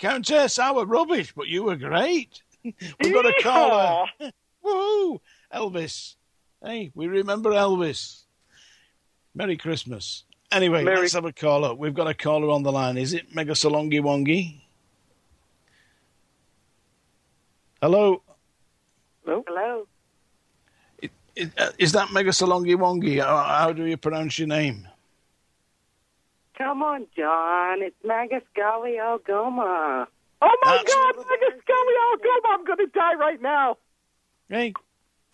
[0.00, 0.58] Countess.
[0.58, 2.42] I were rubbish, but you were great.
[2.64, 4.06] We've got a caller.
[4.62, 5.20] Woo!
[5.54, 6.16] Elvis.
[6.64, 8.22] Hey, we remember Elvis.
[9.34, 10.24] Merry Christmas.
[10.50, 11.74] Anyway, Merry- let's have a caller.
[11.74, 12.96] We've got a caller on the line.
[12.96, 14.60] Is it Mega Salongi Wongi?
[17.82, 18.22] Hello?
[19.26, 19.86] Hello.
[21.36, 23.22] Is, uh, is that Mega Salongi Wongi?
[23.22, 24.88] How, how do you pronounce your name?
[26.60, 27.80] Come on, John.
[27.80, 30.06] It's Magus Galio Goma.
[30.42, 33.78] Oh my That's- God, Scully, oh, I'm going to die right now.
[34.50, 34.74] Hey,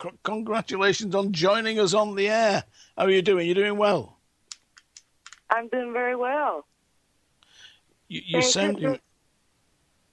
[0.01, 2.63] c- congratulations on joining us on the air.
[2.97, 3.45] How are you doing?
[3.45, 4.17] You're doing well?
[5.49, 6.65] I'm doing very well.
[8.07, 8.99] You, you're you, sounding.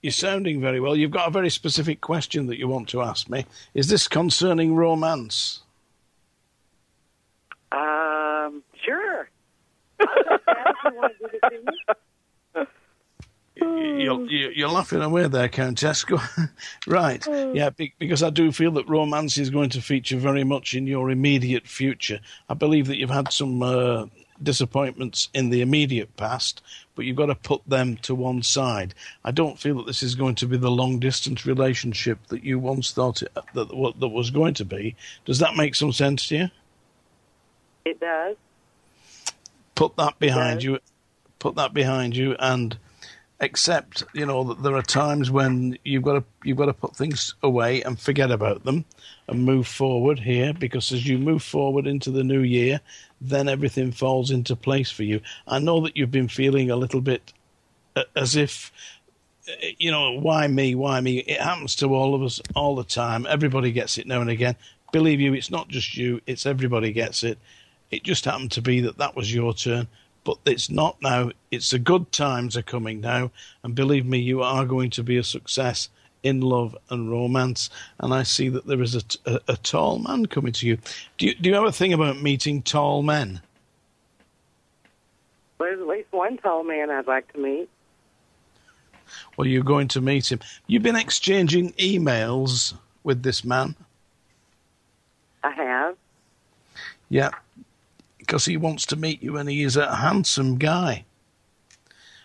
[0.01, 0.97] You're sounding very well.
[0.97, 3.45] You've got a very specific question that you want to ask me.
[3.73, 5.61] Is this concerning romance?
[7.71, 9.29] Um, sure.
[10.85, 11.65] I'll take that if you want to give it
[12.53, 12.65] to me.
[13.57, 16.05] You're, you're laughing away there, Countess.
[16.87, 17.25] Right.
[17.53, 21.09] Yeah, because I do feel that romance is going to feature very much in your
[21.09, 22.19] immediate future.
[22.49, 24.05] I believe that you've had some uh,
[24.43, 26.61] disappointments in the immediate past,
[26.95, 28.93] but you've got to put them to one side.
[29.23, 32.59] I don't feel that this is going to be the long distance relationship that you
[32.59, 34.95] once thought it, that, that was going to be.
[35.25, 36.49] Does that make some sense to you?
[37.85, 38.35] It does.
[39.75, 40.79] Put that behind you
[41.39, 42.77] put that behind you and
[43.41, 46.95] accept you know that there are times when you've got to you've got to put
[46.95, 48.85] things away and forget about them
[49.27, 52.79] and move forward here because as you move forward into the new year
[53.19, 55.21] then everything falls into place for you.
[55.47, 57.33] I know that you've been feeling a little bit
[58.15, 58.71] as if
[59.77, 61.17] you know why me why me?
[61.19, 63.25] It happens to all of us all the time.
[63.27, 64.55] Everybody gets it now and again.
[64.91, 67.37] Believe you it's not just you it's everybody gets it
[67.91, 69.87] it just happened to be that that was your turn,
[70.23, 71.31] but it's not now.
[71.51, 73.31] It's the good times are coming now,
[73.63, 75.89] and believe me, you are going to be a success
[76.23, 77.69] in love and romance.
[77.99, 80.77] And I see that there is a a tall man coming to you.
[81.17, 83.41] Do you do you ever think about meeting tall men?
[85.59, 87.69] There's at least one tall man I'd like to meet.
[89.37, 90.39] Well, you're going to meet him.
[90.67, 92.73] You've been exchanging emails
[93.03, 93.75] with this man,
[95.43, 95.95] I have.
[97.09, 97.29] yeah,
[98.25, 101.05] because he wants to meet you, and he is a handsome guy.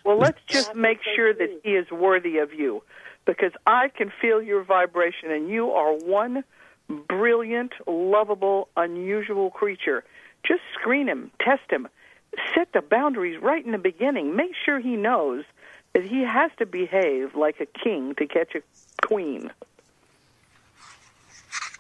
[0.05, 2.83] Well, let's just make sure that he is worthy of you
[3.27, 6.43] because I can feel your vibration and you are one
[6.89, 10.03] brilliant, lovable, unusual creature.
[10.43, 11.87] Just screen him, test him,
[12.55, 14.35] set the boundaries right in the beginning.
[14.37, 15.45] Make sure he knows
[15.93, 18.63] that he has to behave like a king to catch a
[19.07, 19.51] queen.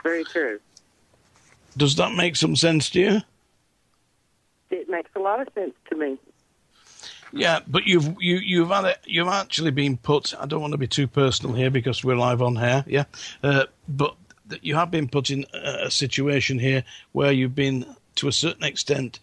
[0.03, 0.61] Very true.
[1.77, 3.21] Does that make some sense to you?
[4.71, 6.18] It makes a lot of sense to me.
[7.33, 10.35] Yeah, but you've you you've had it, you've actually been put.
[10.39, 12.85] I don't want to be too personal here because we're live on here.
[12.87, 13.05] Yeah,
[13.43, 14.16] uh, but
[14.62, 18.64] you have been put in a, a situation here where you've been to a certain
[18.64, 19.21] extent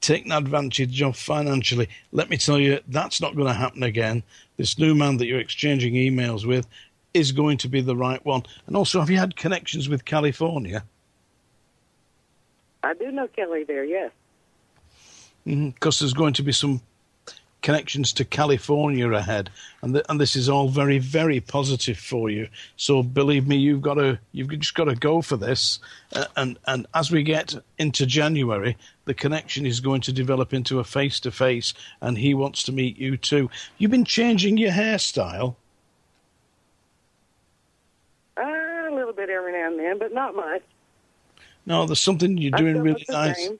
[0.00, 1.88] taken advantage of financially.
[2.12, 4.22] Let me tell you, that's not going to happen again.
[4.56, 6.66] This new man that you're exchanging emails with
[7.14, 8.42] is going to be the right one.
[8.66, 10.84] And also, have you had connections with California?
[12.82, 14.12] I do know Kelly there, yes.
[15.48, 16.82] Because there's going to be some
[17.62, 19.50] connections to California ahead,
[19.82, 22.48] and th- and this is all very very positive for you.
[22.76, 25.78] So believe me, you've got to you've just got to go for this,
[26.14, 28.76] uh, and and as we get into January,
[29.06, 32.72] the connection is going to develop into a face to face, and he wants to
[32.72, 33.50] meet you too.
[33.78, 35.56] You've been changing your hairstyle.
[38.36, 40.62] Uh, a little bit every now and then, but not much.
[41.66, 43.36] No, there's something you're doing really nice.
[43.36, 43.58] same.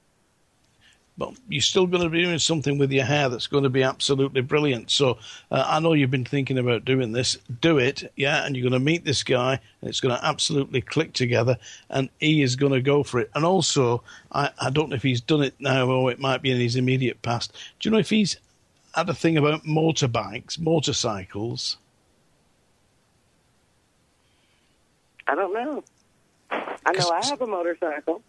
[1.19, 3.83] But you're still going to be doing something with your hair that's going to be
[3.83, 4.91] absolutely brilliant.
[4.91, 5.19] So
[5.51, 7.37] uh, I know you've been thinking about doing this.
[7.61, 10.81] Do it, yeah, and you're going to meet this guy, and it's going to absolutely
[10.81, 11.59] click together,
[11.91, 13.31] and he is going to go for it.
[13.35, 16.53] And also, I, I don't know if he's done it now or it might be
[16.53, 17.53] in his immediate past.
[17.81, 18.37] Do you know if he's
[18.95, 21.79] had a thing about motorbikes, motorcycles?
[25.27, 25.85] I don't know.
[26.51, 28.23] I know I have a motorcycle.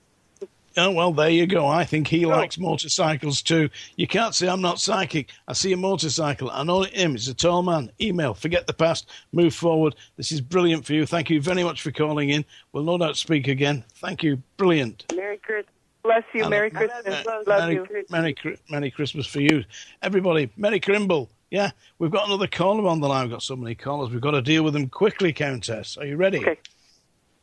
[0.79, 1.67] Oh, well, there you go.
[1.67, 2.29] I think he oh.
[2.29, 3.69] likes motorcycles too.
[3.95, 5.29] You can't say I'm not psychic.
[5.47, 6.49] I see a motorcycle.
[6.51, 7.11] I know him.
[7.11, 7.91] He's a tall man.
[8.01, 8.33] Email.
[8.33, 9.09] Forget the past.
[9.31, 9.95] Move forward.
[10.17, 11.05] This is brilliant for you.
[11.05, 12.45] Thank you very much for calling in.
[12.71, 13.83] We'll no doubt speak again.
[13.95, 14.41] Thank you.
[14.57, 15.05] Brilliant.
[15.15, 15.73] Merry Christmas.
[16.01, 16.41] Bless you.
[16.41, 17.25] And- Merry Christmas.
[17.25, 18.05] Love Merry, you.
[18.09, 18.35] Merry,
[18.69, 19.63] Merry Christmas for you.
[20.01, 21.29] Everybody, Merry Crimble.
[21.51, 23.23] Yeah, we've got another caller on the line.
[23.23, 24.11] We've got so many callers.
[24.11, 25.97] We've got to deal with them quickly, Countess.
[25.97, 26.39] Are you ready?
[26.39, 26.57] Okay.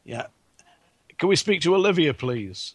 [0.04, 0.26] Yeah.
[1.18, 2.74] Can we speak to Olivia, please?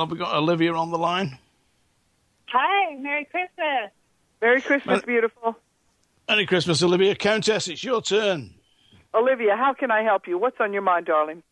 [0.00, 1.38] Have we got Olivia on the line?
[2.46, 3.90] Hi, Merry Christmas.
[4.40, 5.56] Merry Christmas, beautiful.
[6.28, 7.14] Merry Christmas, Olivia.
[7.14, 8.54] Countess, it's your turn.
[9.14, 10.38] Olivia, how can I help you?
[10.38, 11.42] What's on your mind, darling?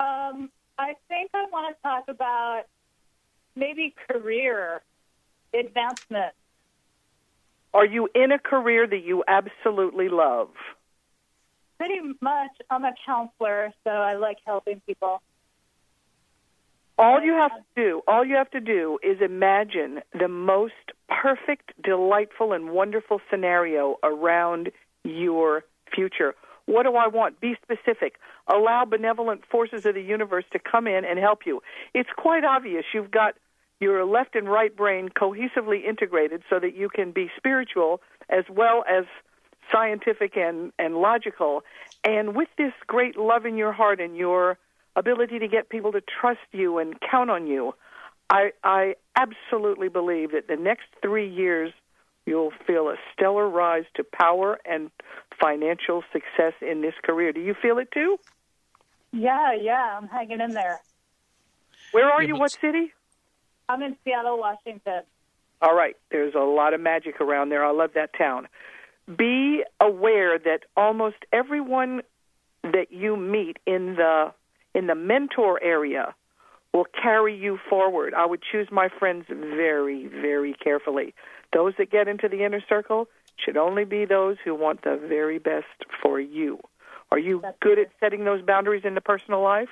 [0.00, 2.62] Um, I think I want to talk about
[3.54, 4.82] maybe career
[5.52, 6.32] advancement.
[7.72, 10.50] Are you in a career that you absolutely love?
[11.78, 15.22] Pretty much, I'm a counselor, so I like helping people.
[17.00, 20.74] All you have to do, all you have to do is imagine the most
[21.08, 24.70] perfect, delightful, and wonderful scenario around
[25.02, 26.34] your future.
[26.66, 27.40] What do I want?
[27.40, 28.16] Be specific.
[28.48, 31.62] Allow benevolent forces of the universe to come in and help you.
[31.94, 33.34] It's quite obvious you've got
[33.80, 38.84] your left and right brain cohesively integrated so that you can be spiritual as well
[38.86, 39.06] as
[39.72, 41.62] scientific and, and logical.
[42.04, 44.58] And with this great love in your heart and your
[45.00, 47.74] ability to get people to trust you and count on you,
[48.28, 51.72] I, I absolutely believe that the next three years
[52.26, 54.90] you'll feel a stellar rise to power and
[55.40, 57.32] financial success in this career.
[57.32, 58.18] Do you feel it too?
[59.12, 60.80] Yeah, yeah, I'm hanging in there.
[61.90, 62.36] Where are you?
[62.36, 62.92] What city?
[63.68, 65.02] I'm in Seattle, Washington.
[65.62, 65.96] All right.
[66.10, 67.64] There's a lot of magic around there.
[67.64, 68.46] I love that town.
[69.16, 72.02] Be aware that almost everyone
[72.62, 74.32] that you meet in the
[74.74, 76.14] in the mentor area
[76.72, 78.14] will carry you forward.
[78.14, 81.14] I would choose my friends very, very carefully.
[81.52, 85.38] Those that get into the inner circle should only be those who want the very
[85.38, 85.66] best
[86.02, 86.60] for you.
[87.10, 89.68] Are you That's good at setting those boundaries in the personal life?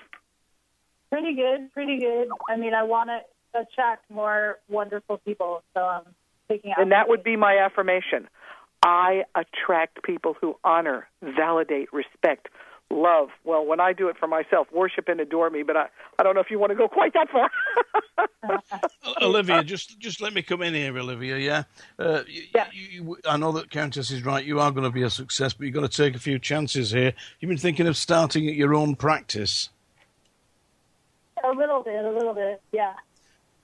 [1.10, 2.28] Pretty good, pretty good.
[2.48, 6.02] I mean, I want to attract more wonderful people, so I'm
[6.48, 6.80] taking out.
[6.80, 8.28] And that would be my affirmation.
[8.82, 12.48] I attract people who honor, validate, respect,
[12.90, 13.28] love.
[13.44, 15.86] Well, when I do it for myself, worship and adore me, but I,
[16.18, 17.50] I don't know if you want to go quite that far.
[19.22, 21.38] Olivia, just just let me come in here, Olivia.
[21.38, 21.62] Yeah,
[21.98, 22.66] uh, you, yeah.
[22.72, 24.44] You, you, I know that Countess is right.
[24.44, 26.90] You are going to be a success, but you've got to take a few chances
[26.90, 27.12] here.
[27.40, 29.68] You've been thinking of starting at your own practice.
[31.44, 32.94] A little bit, a little bit, yeah.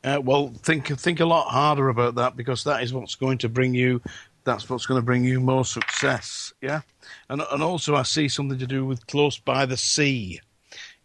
[0.05, 3.49] Uh, well, think think a lot harder about that because that is what's going to
[3.49, 4.03] bring you.
[4.45, 6.53] That's what's going to bring you more success.
[6.61, 6.83] Yeah,
[7.29, 10.41] and and also I see something to do with close by the sea.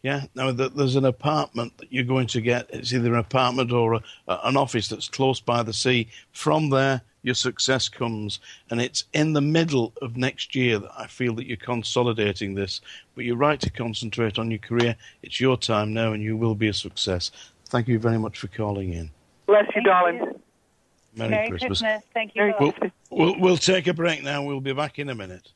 [0.01, 2.69] Yeah, now the, there's an apartment that you're going to get.
[2.69, 6.07] It's either an apartment or a, an office that's close by the sea.
[6.31, 11.07] From there, your success comes, and it's in the middle of next year that I
[11.07, 12.79] feel that you're consolidating this.
[13.15, 14.95] But you're right to concentrate on your career.
[15.21, 17.31] It's your time now, and you will be a success.
[17.65, 19.11] Thank you very much for calling in.
[19.47, 20.38] Bless you, darling.
[21.14, 21.20] You.
[21.20, 21.80] Merry, Merry Christmas.
[21.80, 22.03] Christmas.
[22.14, 22.53] Thank you.
[22.60, 22.74] We'll,
[23.10, 24.43] we'll, we'll take a break now.
[24.43, 25.51] We'll be back in a minute.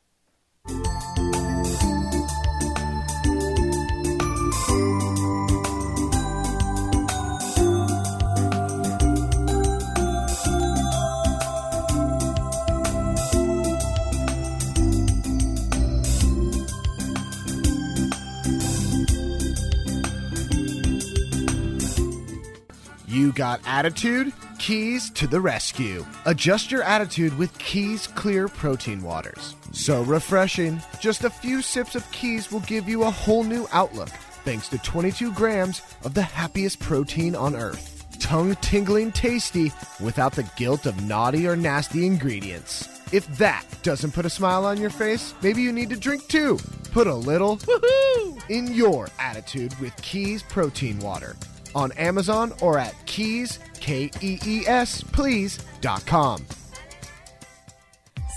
[23.08, 24.34] You got attitude?
[24.64, 26.06] Keys to the rescue.
[26.26, 29.56] Adjust your attitude with Keys Clear Protein Waters.
[29.74, 30.82] So refreshing.
[31.02, 34.08] Just a few sips of Keys will give you a whole new outlook
[34.46, 38.06] thanks to 22 grams of the happiest protein on earth.
[38.20, 42.88] Tongue tingling tasty without the guilt of naughty or nasty ingredients.
[43.12, 46.58] If that doesn't put a smile on your face, maybe you need to drink too.
[46.94, 51.36] Put a little woohoo in your attitude with Keys Protein Water
[51.76, 56.46] on Amazon or at keys, K E E S, please.com.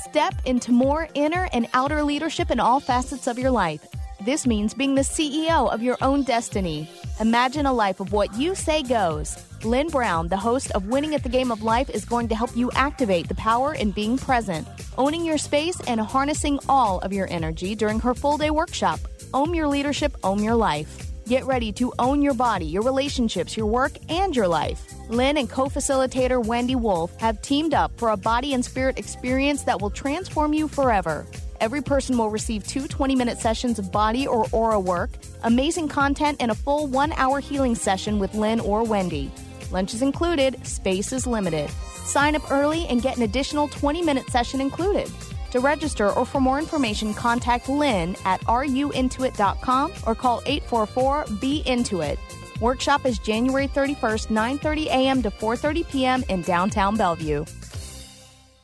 [0.02, 3.86] Step into more inner and outer leadership in all facets of your life.
[4.24, 6.90] This means being the CEO of your own destiny.
[7.20, 9.38] Imagine a life of what you say goes.
[9.64, 12.56] Lynn Brown, the host of Winning at the Game of Life, is going to help
[12.56, 14.66] you activate the power in being present,
[14.98, 18.98] owning your space, and harnessing all of your energy during her full day workshop.
[19.32, 21.06] Own your leadership, own your life.
[21.26, 24.95] Get ready to own your body, your relationships, your work, and your life.
[25.08, 29.62] Lynn and co facilitator Wendy Wolf have teamed up for a body and spirit experience
[29.62, 31.26] that will transform you forever.
[31.60, 35.10] Every person will receive two 20 minute sessions of body or aura work,
[35.44, 39.30] amazing content, and a full one hour healing session with Lynn or Wendy.
[39.70, 41.70] Lunch is included, space is limited.
[42.04, 45.10] Sign up early and get an additional 20 minute session included.
[45.52, 52.18] To register or for more information, contact Lynn at ruintuit.com or call 844-BE-INTUIT.
[52.60, 55.22] Workshop is January 31st, 9.30 a.m.
[55.22, 56.24] to 4.30 p.m.
[56.30, 57.44] in downtown Bellevue.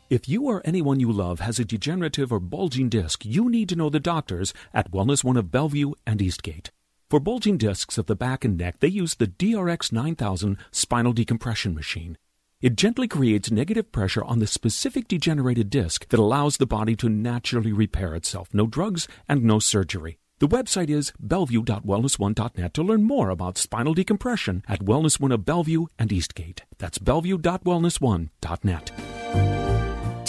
[0.09, 3.77] If you or anyone you love has a degenerative or bulging disc, you need to
[3.77, 6.71] know the doctors at Wellness One of Bellevue and Eastgate.
[7.11, 11.75] For bulging discs of the back and neck, they use the DRX 9000 spinal decompression
[11.75, 12.17] machine.
[12.63, 17.11] It gently creates negative pressure on the specific degenerated disc that allows the body to
[17.11, 18.49] naturally repair itself.
[18.55, 20.19] No drugs and no surgery.
[20.43, 25.87] The website is bellevue.wellness1.net to learn more about spinal decompression at Wellness One of Bellevue
[26.01, 26.63] and Eastgate.
[26.79, 29.62] That's bellevue.wellness1.net.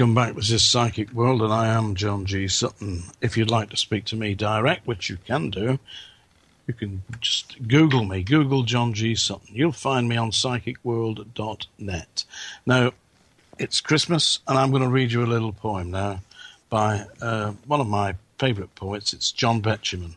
[0.00, 0.34] Welcome back.
[0.34, 2.48] This is Psychic World, and I am John G.
[2.48, 3.02] Sutton.
[3.20, 5.78] If you'd like to speak to me direct, which you can do,
[6.66, 9.14] you can just Google me, Google John G.
[9.14, 9.54] Sutton.
[9.54, 12.24] You'll find me on psychicworld.net.
[12.64, 12.92] Now,
[13.58, 16.20] it's Christmas, and I'm going to read you a little poem now
[16.70, 19.12] by uh, one of my favourite poets.
[19.12, 20.14] It's John Betjeman,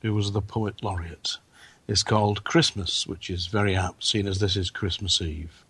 [0.00, 1.36] who was the poet laureate.
[1.86, 5.61] It's called Christmas, which is very apt, seeing as this is Christmas Eve.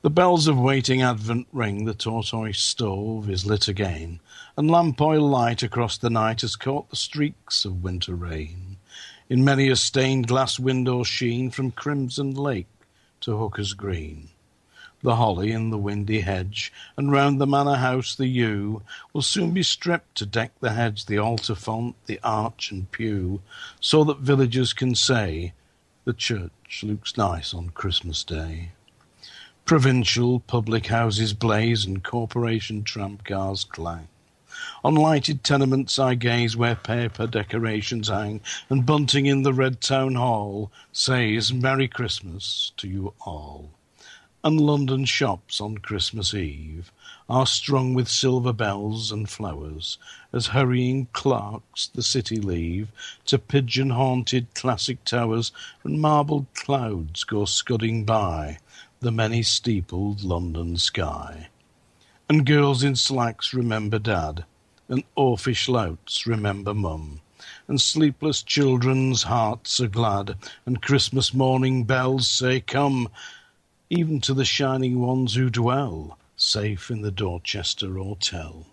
[0.00, 4.20] The bells of waiting Advent ring, the tortoise stove is lit again,
[4.56, 8.76] and lamp oil light across the night has caught the streaks of winter rain.
[9.28, 12.68] In many a stained glass window sheen from crimson lake
[13.22, 14.28] to Hooker's Green.
[15.02, 18.82] The holly in the windy hedge, and round the manor house the yew,
[19.12, 23.42] will soon be stripped to deck the hedge, the altar font, the arch and pew,
[23.80, 25.54] so that villagers can say,
[26.04, 28.70] the church looks nice on Christmas Day.
[29.68, 34.08] Provincial public houses blaze and corporation tram cars clang.
[34.82, 38.40] On lighted tenements I gaze where paper decorations hang,
[38.70, 43.68] and bunting in the red town hall says Merry Christmas to you all.
[44.42, 46.90] And London shops on Christmas Eve
[47.28, 49.98] are strung with silver bells and flowers,
[50.32, 52.88] as hurrying clerks the city leave
[53.26, 55.52] to pigeon haunted classic towers,
[55.84, 58.56] and marbled clouds go scudding by
[59.00, 61.48] the many steepled London sky.
[62.28, 64.44] And girls in slacks remember dad,
[64.88, 67.20] and oafish louts remember mum,
[67.68, 70.36] and sleepless children's hearts are glad,
[70.66, 73.08] and Christmas morning bells say come,
[73.88, 78.66] even to the shining ones who dwell safe in the Dorchester Hotel.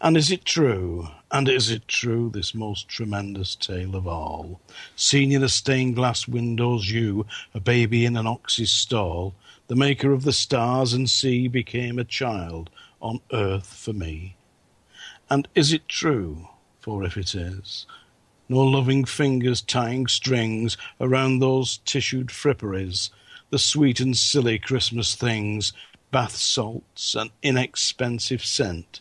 [0.00, 4.60] And is it true, and is it true, this most tremendous tale of all,
[4.96, 9.34] seen in a stained glass window's you, a baby in an ox's stall,
[9.70, 12.68] the maker of the stars and sea became a child
[13.00, 14.34] on earth for me?
[15.30, 16.48] And is it true,
[16.80, 17.86] for if it is,
[18.48, 23.10] nor loving fingers tying strings around those tissued fripperies,
[23.50, 25.72] the sweet and silly Christmas things,
[26.10, 29.00] bath salts, and inexpensive scent,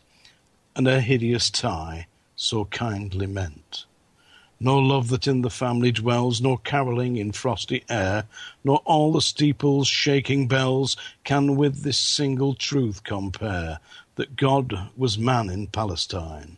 [0.76, 2.06] and a hideous tie
[2.36, 3.86] so kindly meant.
[4.60, 8.26] Nor love that in the family dwells, nor carolling in frosty air,
[8.64, 13.80] nor all the steeples' shaking bells can with this single truth compare
[14.16, 16.58] that God was man in Palestine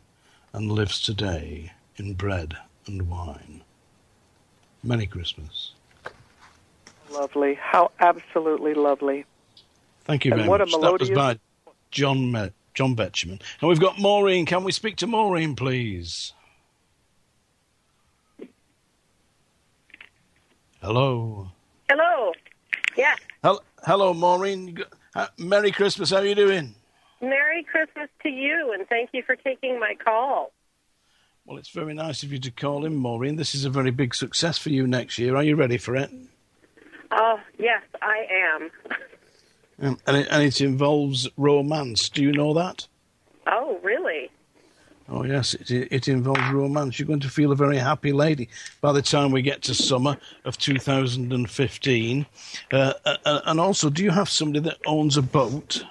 [0.51, 3.61] and lives today in bread and wine.
[4.83, 5.73] Merry Christmas.
[7.11, 7.53] Lovely.
[7.55, 9.25] How absolutely lovely.
[10.05, 10.81] Thank you And very what a much.
[10.81, 11.39] That was by
[11.91, 13.41] John John Betjeman.
[13.59, 14.45] And we've got Maureen.
[14.45, 16.33] Can we speak to Maureen, please?
[20.81, 21.47] Hello.
[21.89, 22.31] Hello.
[22.97, 23.19] Yes.
[23.43, 24.77] Hel- Hello, Maureen.
[25.37, 26.09] Merry Christmas.
[26.11, 26.75] How are you doing?
[27.21, 30.51] Merry Christmas to you, and thank you for taking my call.
[31.45, 33.35] Well, it's very nice of you to call in, Maureen.
[33.35, 35.35] This is a very big success for you next year.
[35.35, 36.09] Are you ready for it?
[37.11, 38.71] Oh, yes, I am.
[39.81, 42.09] Um, and, it, and it involves romance.
[42.09, 42.87] Do you know that?
[43.47, 43.90] Oh, really?
[45.13, 46.97] Oh, yes, it, it involves romance.
[46.97, 48.47] You're going to feel a very happy lady
[48.79, 52.25] by the time we get to summer of 2015.
[52.71, 55.83] Uh, uh, and also, do you have somebody that owns a boat?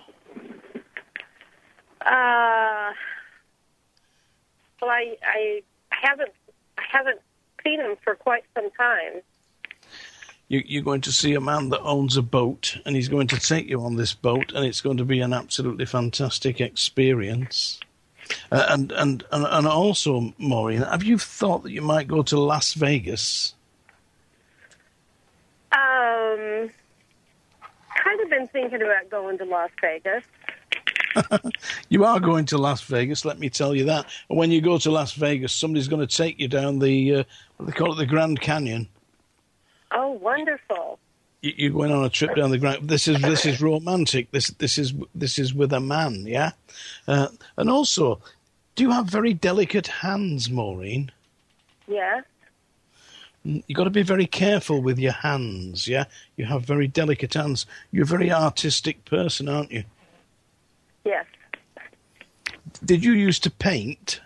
[2.01, 2.93] Uh,
[4.81, 6.33] well, I, I haven't
[6.79, 7.21] I haven't
[7.63, 9.21] seen him for quite some time.
[10.49, 13.39] You, you're going to see a man that owns a boat, and he's going to
[13.39, 17.81] take you on this boat, and it's going to be an absolutely fantastic experience.
[18.53, 22.39] Uh, and, and and and also, Maureen, have you thought that you might go to
[22.39, 23.55] Las Vegas?
[25.73, 26.71] Um,
[27.97, 30.25] kind of been thinking about going to Las Vegas.
[31.89, 34.07] you are going to Las Vegas, let me tell you that.
[34.29, 37.25] And when you go to Las Vegas, somebody's going to take you down the uh,
[37.57, 38.89] what they call it, the Grand Canyon.
[39.93, 41.00] Oh, wonderful!
[41.43, 42.89] You- You're going on a trip down the ground.
[42.89, 44.31] This is this is romantic.
[44.31, 46.53] This this is this is with a man, yeah.
[47.09, 48.21] Uh, and also,
[48.75, 51.11] do you have very delicate hands, Maureen?
[51.89, 52.25] Yes.
[53.47, 56.05] Mm, You've got to be very careful with your hands, yeah?
[56.37, 57.65] You have very delicate hands.
[57.91, 59.85] You're a very artistic person, aren't you?
[61.05, 61.25] Yes.
[62.85, 64.21] Did you used to paint?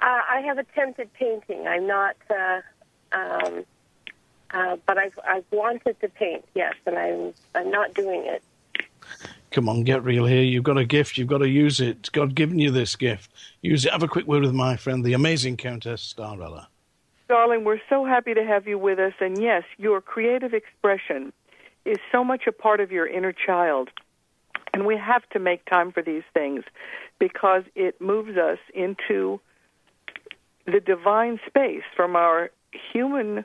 [0.00, 1.66] Uh, I have attempted painting.
[1.68, 2.60] I'm not, uh,
[3.12, 3.64] um,
[4.52, 6.44] uh, but I've I've wanted to paint.
[6.54, 8.42] Yes, and I'm I'm not doing it.
[9.50, 10.42] Come on, get real here.
[10.42, 11.16] You've got a gift.
[11.16, 12.10] You've got to use it.
[12.12, 13.30] God given you this gift.
[13.62, 13.92] Use it.
[13.92, 16.66] Have a quick word with my friend, the amazing Countess Starella.
[17.28, 19.14] Darling, we're so happy to have you with us.
[19.20, 21.32] And yes, your creative expression
[21.84, 23.88] is so much a part of your inner child.
[24.74, 26.64] And we have to make time for these things
[27.18, 29.40] because it moves us into
[30.66, 31.82] the divine space.
[31.96, 32.50] From our
[32.92, 33.44] human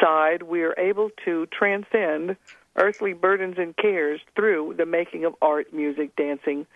[0.00, 2.36] side, we are able to transcend
[2.76, 6.66] earthly burdens and cares through the making of art, music, dancing,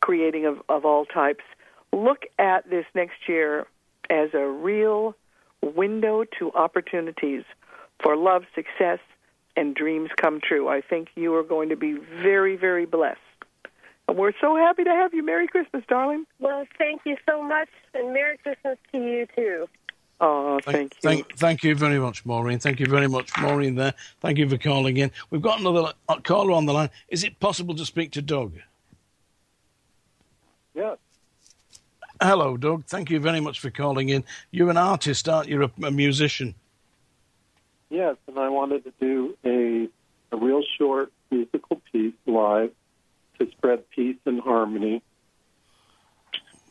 [0.00, 1.44] creating of, of all types.
[1.92, 3.66] Look at this next year
[4.08, 5.14] as a real
[5.62, 7.44] window to opportunities
[8.02, 8.98] for love, success,
[9.56, 10.68] and dreams come true.
[10.68, 13.20] I think you are going to be very, very blessed.
[14.08, 15.22] And we're so happy to have you.
[15.22, 16.24] Merry Christmas, darling.
[16.40, 19.68] Well, thank you so much, and Merry Christmas to you too.
[20.24, 21.00] Oh, thank you.
[21.02, 22.60] Thank, thank you very much, Maureen.
[22.60, 23.74] Thank you very much, Maureen.
[23.74, 23.92] There.
[24.20, 25.10] Thank you for calling in.
[25.30, 26.90] We've got another uh, caller on the line.
[27.08, 28.54] Is it possible to speak to Doug?
[30.74, 30.96] Yes.
[32.20, 32.84] Hello, Doug.
[32.84, 34.22] Thank you very much for calling in.
[34.52, 35.64] You're an artist, aren't you?
[35.64, 36.54] A, a musician.
[37.90, 39.88] Yes, and I wanted to do a
[40.34, 42.70] a real short musical piece live
[43.40, 45.02] to spread peace and harmony.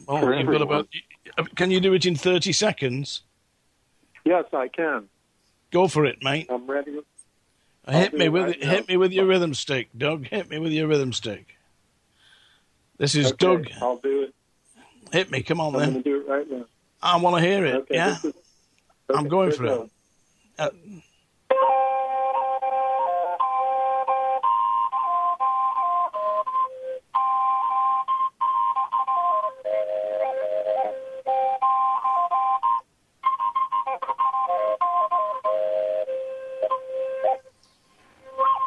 [0.08, 0.88] Oh, you've got about.
[1.38, 3.24] uh, Can you do it in thirty seconds?
[4.26, 5.10] Yes, I can.
[5.72, 6.48] Go for it, mate.
[6.50, 7.00] I'm ready.
[7.86, 8.70] I'll Hit me with right now.
[8.70, 10.28] Hit me with your rhythm stick, Doug.
[10.28, 11.56] Hit me with your rhythm stick.
[12.98, 13.68] This is Okay, Doug.
[13.82, 14.36] I'll do it.
[15.12, 15.42] Hit me.
[15.42, 16.02] Come on, I'm then.
[16.02, 16.66] do it right now.
[17.02, 17.76] I want to hear it.
[17.76, 18.34] Okay, yeah, is-
[19.14, 19.90] I'm going for it it.
[20.60, 20.70] Uh,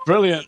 [0.06, 0.46] brilliant,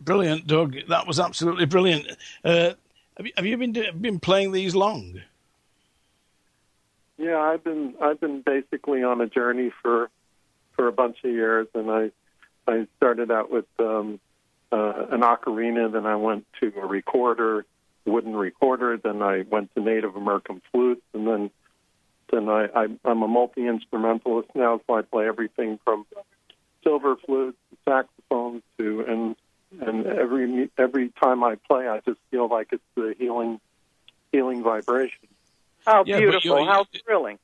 [0.00, 0.76] brilliant, Doug.
[0.88, 2.08] That was absolutely brilliant.
[2.44, 2.72] Uh,
[3.16, 5.20] have you, have you been been playing these long?
[7.18, 10.08] Yeah, I've been I've been basically on a journey for
[10.76, 12.10] for a bunch of years, and I
[12.68, 14.20] I started out with um,
[14.70, 17.64] uh, an ocarina, then I went to a recorder,
[18.04, 21.50] wooden recorder, then I went to Native American flutes, and then
[22.30, 26.06] then I, I I'm a multi instrumentalist now, so I play everything from
[26.84, 27.58] silver flutes,
[28.28, 29.36] saxophones to and
[29.80, 33.60] and every every time I play, I just feel like it's the healing
[34.32, 35.28] healing vibration.
[35.86, 36.58] How Yeah, beautiful.
[36.60, 37.38] you're- How thrilling.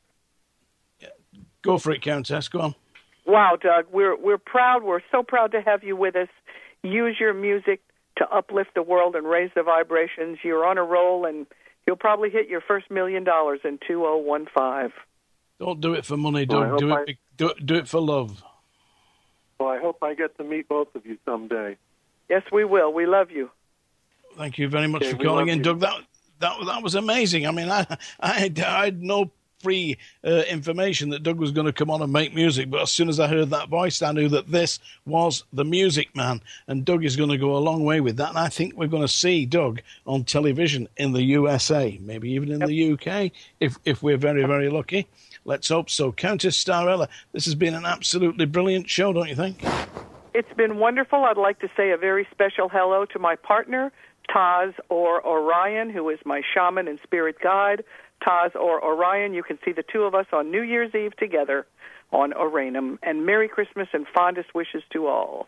[1.62, 2.48] Go for it, Countess.
[2.48, 2.74] Go on.
[3.26, 4.82] Wow, Doug, we're we're proud.
[4.82, 6.28] We're so proud to have you with us.
[6.82, 7.80] Use your music
[8.16, 10.38] to uplift the world and raise the vibrations.
[10.44, 11.46] You're on a roll, and
[11.86, 14.92] you'll probably hit your first million dollars in 2015.
[15.58, 16.68] Don't do it for money, Doug.
[16.68, 17.08] hope do it.
[17.08, 18.42] I- Do, it- do it for love.
[19.58, 21.76] Well, I hope I get to meet both of you someday.
[22.28, 22.92] Yes, we will.
[22.92, 23.50] We love you.
[24.36, 25.64] Thank you very much Okay, for calling in, you.
[25.64, 25.80] Doug.
[25.80, 26.00] That
[26.40, 27.46] that that was amazing.
[27.46, 27.86] I mean, I
[28.20, 29.30] I had, I had no
[29.64, 32.70] free uh, information that Doug was going to come on and make music.
[32.70, 36.14] But as soon as I heard that voice, I knew that this was the Music
[36.14, 38.28] Man, and Doug is going to go a long way with that.
[38.28, 42.52] And I think we're going to see Doug on television in the USA, maybe even
[42.52, 42.68] in yep.
[42.68, 45.08] the UK, if if we're very very lucky.
[45.44, 46.10] Let's hope so.
[46.12, 49.62] Countess Starella, this has been an absolutely brilliant show, don't you think?
[50.32, 51.24] It's been wonderful.
[51.24, 53.92] I'd like to say a very special hello to my partner,
[54.28, 57.84] Taz or Orion, who is my shaman and spirit guide.
[58.26, 61.66] Taz or Orion, you can see the two of us on New Year's Eve together
[62.10, 62.98] on Oranum.
[63.02, 65.46] And Merry Christmas and fondest wishes to all.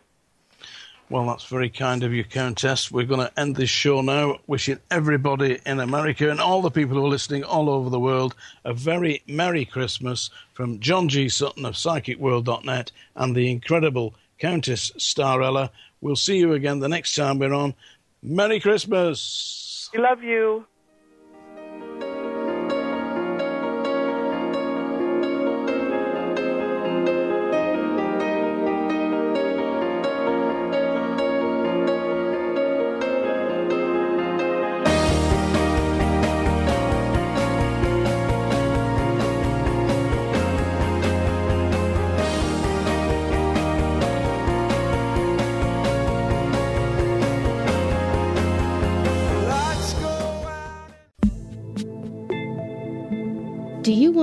[1.09, 2.91] Well, that's very kind of you, Countess.
[2.91, 6.97] We're going to end this show now, wishing everybody in America and all the people
[6.97, 8.35] who are listening all over the world
[8.65, 11.29] a very Merry Christmas from John G.
[11.29, 15.69] Sutton of PsychicWorld.net and the incredible Countess Starella.
[16.01, 17.73] We'll see you again the next time we're on.
[18.21, 19.89] Merry Christmas.
[19.93, 20.65] We love you.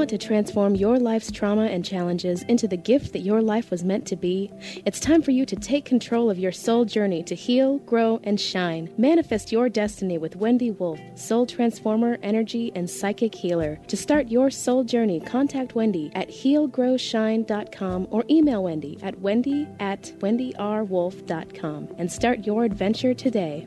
[0.04, 3.82] Want to transform your life's trauma and challenges into the gift that your life was
[3.82, 4.52] meant to be?
[4.84, 8.38] It's time for you to take control of your soul journey to heal, grow, and
[8.38, 8.92] shine.
[8.98, 13.80] Manifest your destiny with Wendy Wolf, soul transformer, energy, and psychic healer.
[13.88, 20.02] To start your soul journey, contact Wendy at healgrowshine.com or email Wendy at wendy at
[20.18, 23.66] wendyrwolf.com and start your adventure today.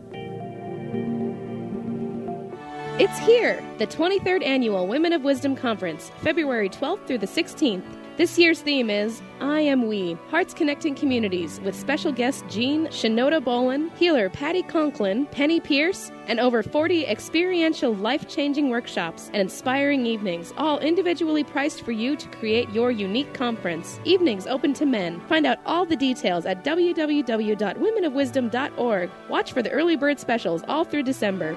[2.99, 7.83] It's here, the 23rd Annual Women of Wisdom Conference, February 12th through the 16th.
[8.17, 13.43] This year's theme is I Am We, Hearts Connecting Communities, with special guests Jean Shinoda
[13.43, 20.07] Bolen, healer Patty Conklin, Penney Peirce, and over 40 experiential life changing workshops and inspiring
[20.07, 23.99] evenings, all individually priced for you to create your unique conference.
[24.05, 25.19] Evenings open to men.
[25.29, 29.11] Find out all the details at www.womenofwisdom.org.
[29.29, 31.55] Watch for the early bird specials all through December.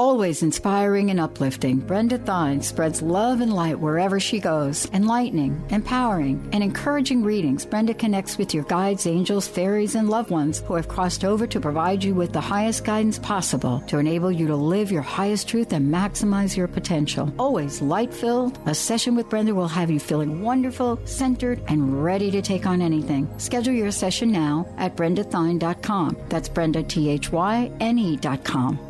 [0.00, 4.88] Always inspiring and uplifting, Brenda Thyne spreads love and light wherever she goes.
[4.94, 10.60] Enlightening, empowering, and encouraging readings, Brenda connects with your guides, angels, fairies, and loved ones
[10.60, 14.46] who have crossed over to provide you with the highest guidance possible to enable you
[14.46, 17.30] to live your highest truth and maximize your potential.
[17.38, 22.30] Always light filled, a session with Brenda will have you feeling wonderful, centered, and ready
[22.30, 23.28] to take on anything.
[23.38, 26.16] Schedule your session now at brendathyne.com.
[26.30, 28.89] That's Brenda, T H Y N E.com.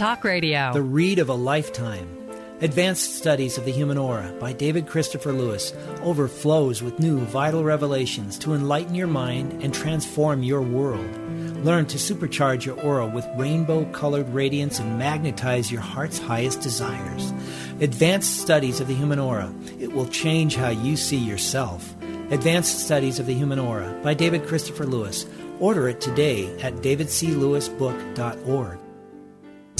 [0.01, 0.73] Talk Radio.
[0.73, 2.07] The Read of a Lifetime.
[2.59, 8.39] Advanced Studies of the Human Aura by David Christopher Lewis overflows with new vital revelations
[8.39, 11.05] to enlighten your mind and transform your world.
[11.63, 17.31] Learn to supercharge your aura with rainbow colored radiance and magnetize your heart's highest desires.
[17.79, 19.53] Advanced Studies of the Human Aura.
[19.79, 21.93] It will change how you see yourself.
[22.31, 25.27] Advanced Studies of the Human Aura by David Christopher Lewis.
[25.59, 28.79] Order it today at davidclewisbook.org.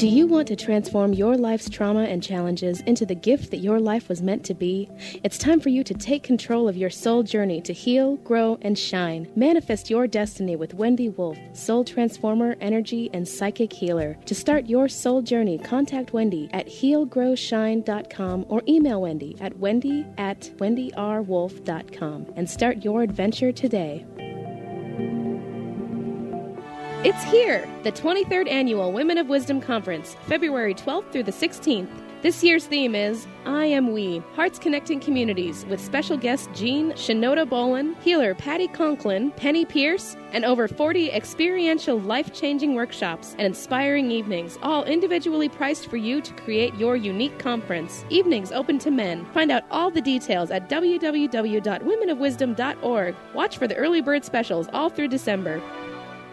[0.00, 3.78] Do you want to transform your life's trauma and challenges into the gift that your
[3.78, 4.88] life was meant to be?
[5.22, 8.78] It's time for you to take control of your soul journey to heal, grow, and
[8.78, 9.30] shine.
[9.36, 14.16] Manifest your destiny with Wendy Wolf, soul transformer, energy, and psychic healer.
[14.24, 20.50] To start your soul journey, contact Wendy at healgrowshine.com or email Wendy at wendy at
[20.56, 24.06] wendyrwolf.com and start your adventure today.
[27.02, 31.88] It's here, the 23rd Annual Women of Wisdom Conference, February 12th through the 16th.
[32.20, 37.48] This year's theme is I Am We, Hearts Connecting Communities, with special guest Jean Shinoda
[37.48, 44.10] Bolen, healer Patty Conklin, Penney Peirce, and over 40 experiential life changing workshops and inspiring
[44.10, 48.04] evenings, all individually priced for you to create your unique conference.
[48.10, 49.24] Evenings open to men.
[49.32, 53.16] Find out all the details at www.womenofwisdom.org.
[53.32, 55.62] Watch for the early bird specials all through December.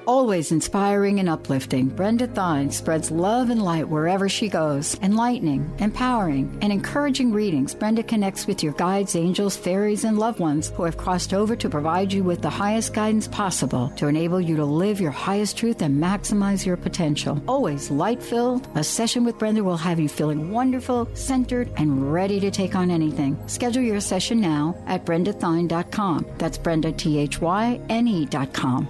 [0.08, 4.98] Always inspiring and uplifting, Brenda Thyne spreads love and light wherever she goes.
[5.02, 10.70] Enlightening, empowering, and encouraging readings, Brenda connects with your guides, angels, fairies, and loved ones
[10.70, 14.56] who have crossed over to provide you with the highest guidance possible to enable you
[14.56, 17.44] to live your highest truth and maximize your potential.
[17.46, 22.40] Always light filled, a session with Brenda will have you feeling wonderful, centered, and ready
[22.40, 23.38] to take on anything.
[23.50, 26.26] Schedule your session now at brendathyne.com.
[26.38, 28.88] That's Brenda, T H Y N E.com.